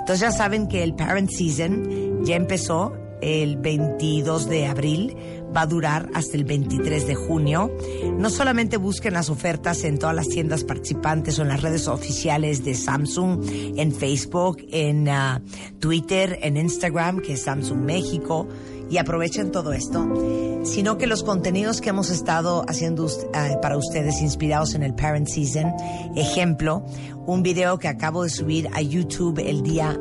Entonces 0.01 0.19
ya 0.19 0.31
saben 0.31 0.67
que 0.67 0.83
el 0.83 0.93
Parent 0.93 1.31
Season 1.31 2.23
ya 2.25 2.35
empezó 2.35 2.93
el 3.23 3.57
22 3.57 4.49
de 4.49 4.67
abril, 4.67 5.15
va 5.55 5.61
a 5.61 5.65
durar 5.65 6.09
hasta 6.13 6.37
el 6.37 6.43
23 6.43 7.07
de 7.07 7.15
junio. 7.15 7.71
No 8.17 8.29
solamente 8.29 8.77
busquen 8.77 9.13
las 9.13 9.29
ofertas 9.29 9.83
en 9.83 9.99
todas 9.99 10.15
las 10.15 10.27
tiendas 10.27 10.63
participantes 10.63 11.39
o 11.39 11.43
en 11.43 11.49
las 11.49 11.61
redes 11.61 11.87
oficiales 11.87 12.63
de 12.63 12.75
Samsung, 12.75 13.43
en 13.77 13.91
Facebook, 13.91 14.57
en 14.71 15.07
uh, 15.07 15.39
Twitter, 15.79 16.39
en 16.41 16.57
Instagram, 16.57 17.19
que 17.19 17.33
es 17.33 17.43
Samsung 17.43 17.79
México, 17.79 18.47
y 18.89 18.97
aprovechen 18.97 19.51
todo 19.51 19.73
esto, 19.73 20.61
sino 20.65 20.97
que 20.97 21.07
los 21.07 21.23
contenidos 21.23 21.81
que 21.81 21.89
hemos 21.89 22.09
estado 22.09 22.63
haciendo 22.67 23.05
uh, 23.05 23.61
para 23.61 23.77
ustedes 23.77 24.21
inspirados 24.21 24.75
en 24.75 24.83
el 24.83 24.93
Parent 24.93 25.27
Season, 25.27 25.73
ejemplo, 26.15 26.85
un 27.25 27.43
video 27.43 27.79
que 27.79 27.87
acabo 27.87 28.23
de 28.23 28.29
subir 28.29 28.69
a 28.73 28.81
YouTube 28.81 29.39
el 29.39 29.63
día 29.63 29.97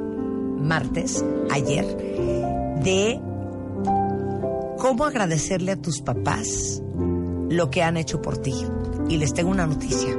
martes, 0.62 1.24
ayer, 1.50 1.84
de 2.82 3.20
cómo 4.82 5.04
agradecerle 5.04 5.70
a 5.70 5.76
tus 5.76 6.00
papás 6.00 6.82
lo 7.48 7.70
que 7.70 7.84
han 7.84 7.96
hecho 7.96 8.20
por 8.20 8.38
ti. 8.38 8.52
Y 9.08 9.16
les 9.16 9.32
tengo 9.32 9.52
una 9.52 9.64
noticia, 9.64 10.18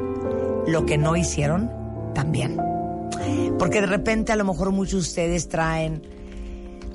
lo 0.65 0.85
que 0.85 0.97
no 0.97 1.17
hicieron, 1.17 1.69
también. 2.15 2.57
Porque 3.59 3.81
de 3.81 3.87
repente 3.87 4.31
a 4.31 4.37
lo 4.37 4.45
mejor 4.45 4.71
muchos 4.71 4.93
de 4.93 4.99
ustedes 4.99 5.49
traen 5.49 6.01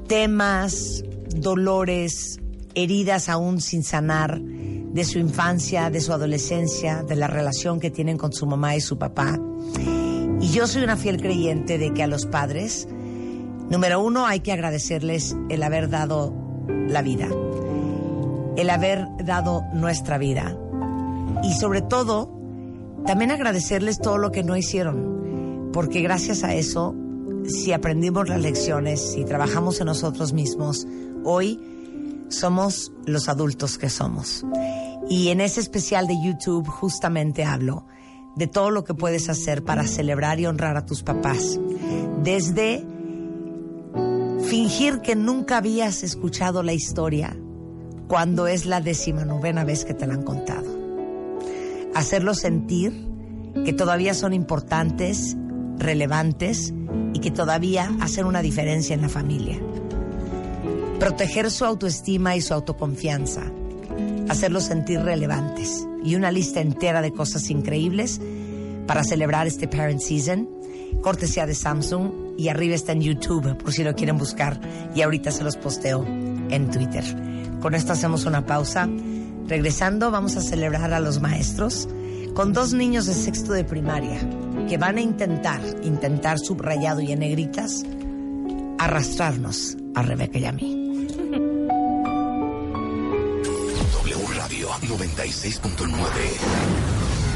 temas, 0.06 1.04
dolores, 1.36 2.40
heridas 2.74 3.28
aún 3.28 3.60
sin 3.60 3.82
sanar 3.82 4.40
de 4.40 5.04
su 5.04 5.18
infancia, 5.18 5.90
de 5.90 6.00
su 6.00 6.14
adolescencia, 6.14 7.02
de 7.02 7.16
la 7.16 7.26
relación 7.26 7.80
que 7.80 7.90
tienen 7.90 8.16
con 8.16 8.32
su 8.32 8.46
mamá 8.46 8.76
y 8.76 8.80
su 8.80 8.96
papá. 8.96 9.38
Y 10.40 10.48
yo 10.52 10.66
soy 10.66 10.84
una 10.84 10.96
fiel 10.96 11.20
creyente 11.20 11.76
de 11.76 11.92
que 11.92 12.02
a 12.02 12.06
los 12.06 12.24
padres, 12.24 12.88
número 13.68 14.02
uno, 14.02 14.26
hay 14.26 14.40
que 14.40 14.52
agradecerles 14.52 15.36
el 15.50 15.62
haber 15.62 15.90
dado 15.90 16.32
la 16.88 17.02
vida, 17.02 17.28
el 18.58 18.70
haber 18.70 19.06
dado 19.24 19.64
nuestra 19.72 20.18
vida. 20.18 20.58
Y 21.44 21.54
sobre 21.54 21.80
todo, 21.80 22.28
también 23.06 23.30
agradecerles 23.30 24.00
todo 24.00 24.18
lo 24.18 24.32
que 24.32 24.42
no 24.42 24.56
hicieron, 24.56 25.70
porque 25.72 26.02
gracias 26.02 26.42
a 26.42 26.54
eso, 26.54 26.92
si 27.46 27.72
aprendimos 27.72 28.28
las 28.28 28.40
lecciones, 28.40 29.12
si 29.12 29.24
trabajamos 29.24 29.80
en 29.80 29.86
nosotros 29.86 30.32
mismos, 30.32 30.88
hoy 31.24 31.60
somos 32.30 32.90
los 33.06 33.28
adultos 33.28 33.78
que 33.78 33.88
somos. 33.88 34.44
Y 35.08 35.28
en 35.28 35.40
ese 35.40 35.60
especial 35.60 36.08
de 36.08 36.16
YouTube 36.20 36.66
justamente 36.66 37.44
hablo 37.44 37.86
de 38.34 38.48
todo 38.48 38.70
lo 38.70 38.82
que 38.82 38.92
puedes 38.92 39.28
hacer 39.28 39.64
para 39.64 39.86
celebrar 39.86 40.40
y 40.40 40.46
honrar 40.46 40.76
a 40.76 40.84
tus 40.84 41.04
papás. 41.04 41.60
Desde 42.24 42.84
fingir 44.48 45.00
que 45.00 45.14
nunca 45.14 45.58
habías 45.58 46.02
escuchado 46.02 46.64
la 46.64 46.72
historia 46.72 47.36
cuando 48.08 48.46
es 48.46 48.64
la 48.64 48.80
novena 48.80 49.64
vez 49.64 49.84
que 49.84 49.94
te 49.94 50.06
la 50.06 50.14
han 50.14 50.22
contado. 50.22 50.66
Hacerlos 51.94 52.38
sentir 52.38 53.06
que 53.64 53.72
todavía 53.72 54.14
son 54.14 54.32
importantes, 54.32 55.36
relevantes 55.76 56.72
y 57.12 57.20
que 57.20 57.30
todavía 57.30 57.90
hacen 58.00 58.24
una 58.24 58.40
diferencia 58.40 58.94
en 58.94 59.02
la 59.02 59.08
familia. 59.08 59.58
Proteger 60.98 61.50
su 61.50 61.64
autoestima 61.64 62.34
y 62.34 62.40
su 62.40 62.54
autoconfianza. 62.54 63.42
Hacerlos 64.28 64.64
sentir 64.64 65.00
relevantes. 65.00 65.86
Y 66.02 66.14
una 66.16 66.32
lista 66.32 66.60
entera 66.60 67.02
de 67.02 67.12
cosas 67.12 67.50
increíbles 67.50 68.20
para 68.86 69.04
celebrar 69.04 69.46
este 69.46 69.68
Parent 69.68 70.00
Season. 70.00 70.48
Cortesía 71.02 71.46
de 71.46 71.54
Samsung. 71.54 72.10
Y 72.38 72.48
arriba 72.48 72.74
está 72.74 72.92
en 72.92 73.02
YouTube 73.02 73.56
por 73.58 73.72
si 73.72 73.84
lo 73.84 73.94
quieren 73.94 74.18
buscar. 74.18 74.60
Y 74.94 75.02
ahorita 75.02 75.30
se 75.30 75.44
los 75.44 75.56
posteo 75.56 76.04
en 76.04 76.70
Twitter. 76.70 77.27
Con 77.60 77.74
esto 77.74 77.92
hacemos 77.92 78.24
una 78.24 78.46
pausa. 78.46 78.88
Regresando 79.46 80.10
vamos 80.10 80.36
a 80.36 80.40
celebrar 80.40 80.92
a 80.92 81.00
los 81.00 81.20
maestros 81.20 81.88
con 82.34 82.52
dos 82.52 82.72
niños 82.72 83.06
de 83.06 83.14
sexto 83.14 83.52
de 83.52 83.64
primaria 83.64 84.20
que 84.68 84.76
van 84.76 84.98
a 84.98 85.00
intentar, 85.00 85.60
intentar 85.82 86.38
subrayado 86.38 87.00
y 87.00 87.12
en 87.12 87.20
negritas, 87.20 87.82
arrastrarnos 88.78 89.76
a 89.94 90.02
Rebeca 90.02 90.38
y 90.38 90.44
a 90.44 90.52
mí. 90.52 90.78
96.9. 94.88 95.98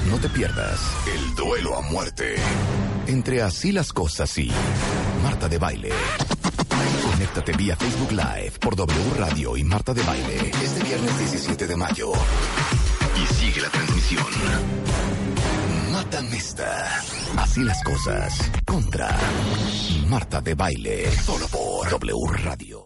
No 0.08 0.18
te 0.18 0.28
pierdas 0.28 0.80
el 1.14 1.35
duelo 1.35 1.76
a 1.76 1.82
muerte 1.82 2.37
entre 3.06 3.42
Así 3.42 3.72
las 3.72 3.92
cosas 3.92 4.37
y 4.38 4.50
Marta 5.22 5.48
de 5.48 5.58
Baile. 5.58 5.90
Conéctate 7.22 7.52
vía 7.52 7.76
Facebook 7.76 8.11
Live 8.11 8.54
por 8.61 8.74
W 8.74 9.14
Radio 9.16 9.56
y 9.56 9.62
Marta 9.62 9.94
de 9.94 10.02
Baile 10.02 10.50
este 10.61 10.82
viernes 10.82 11.16
17 11.20 11.68
de 11.68 11.76
mayo. 11.76 12.11
Y 13.14 13.32
sigue 13.32 13.61
la 13.61 13.68
transmisión. 13.68 14.26
Mata 15.92 16.20
Mesta. 16.22 17.00
Así 17.37 17.62
las 17.62 17.80
cosas 17.85 18.50
contra 18.66 19.16
Marta 20.08 20.40
de 20.40 20.54
Baile. 20.56 21.12
Solo 21.12 21.46
por 21.46 21.88
W 21.90 22.26
Radio. 22.42 22.80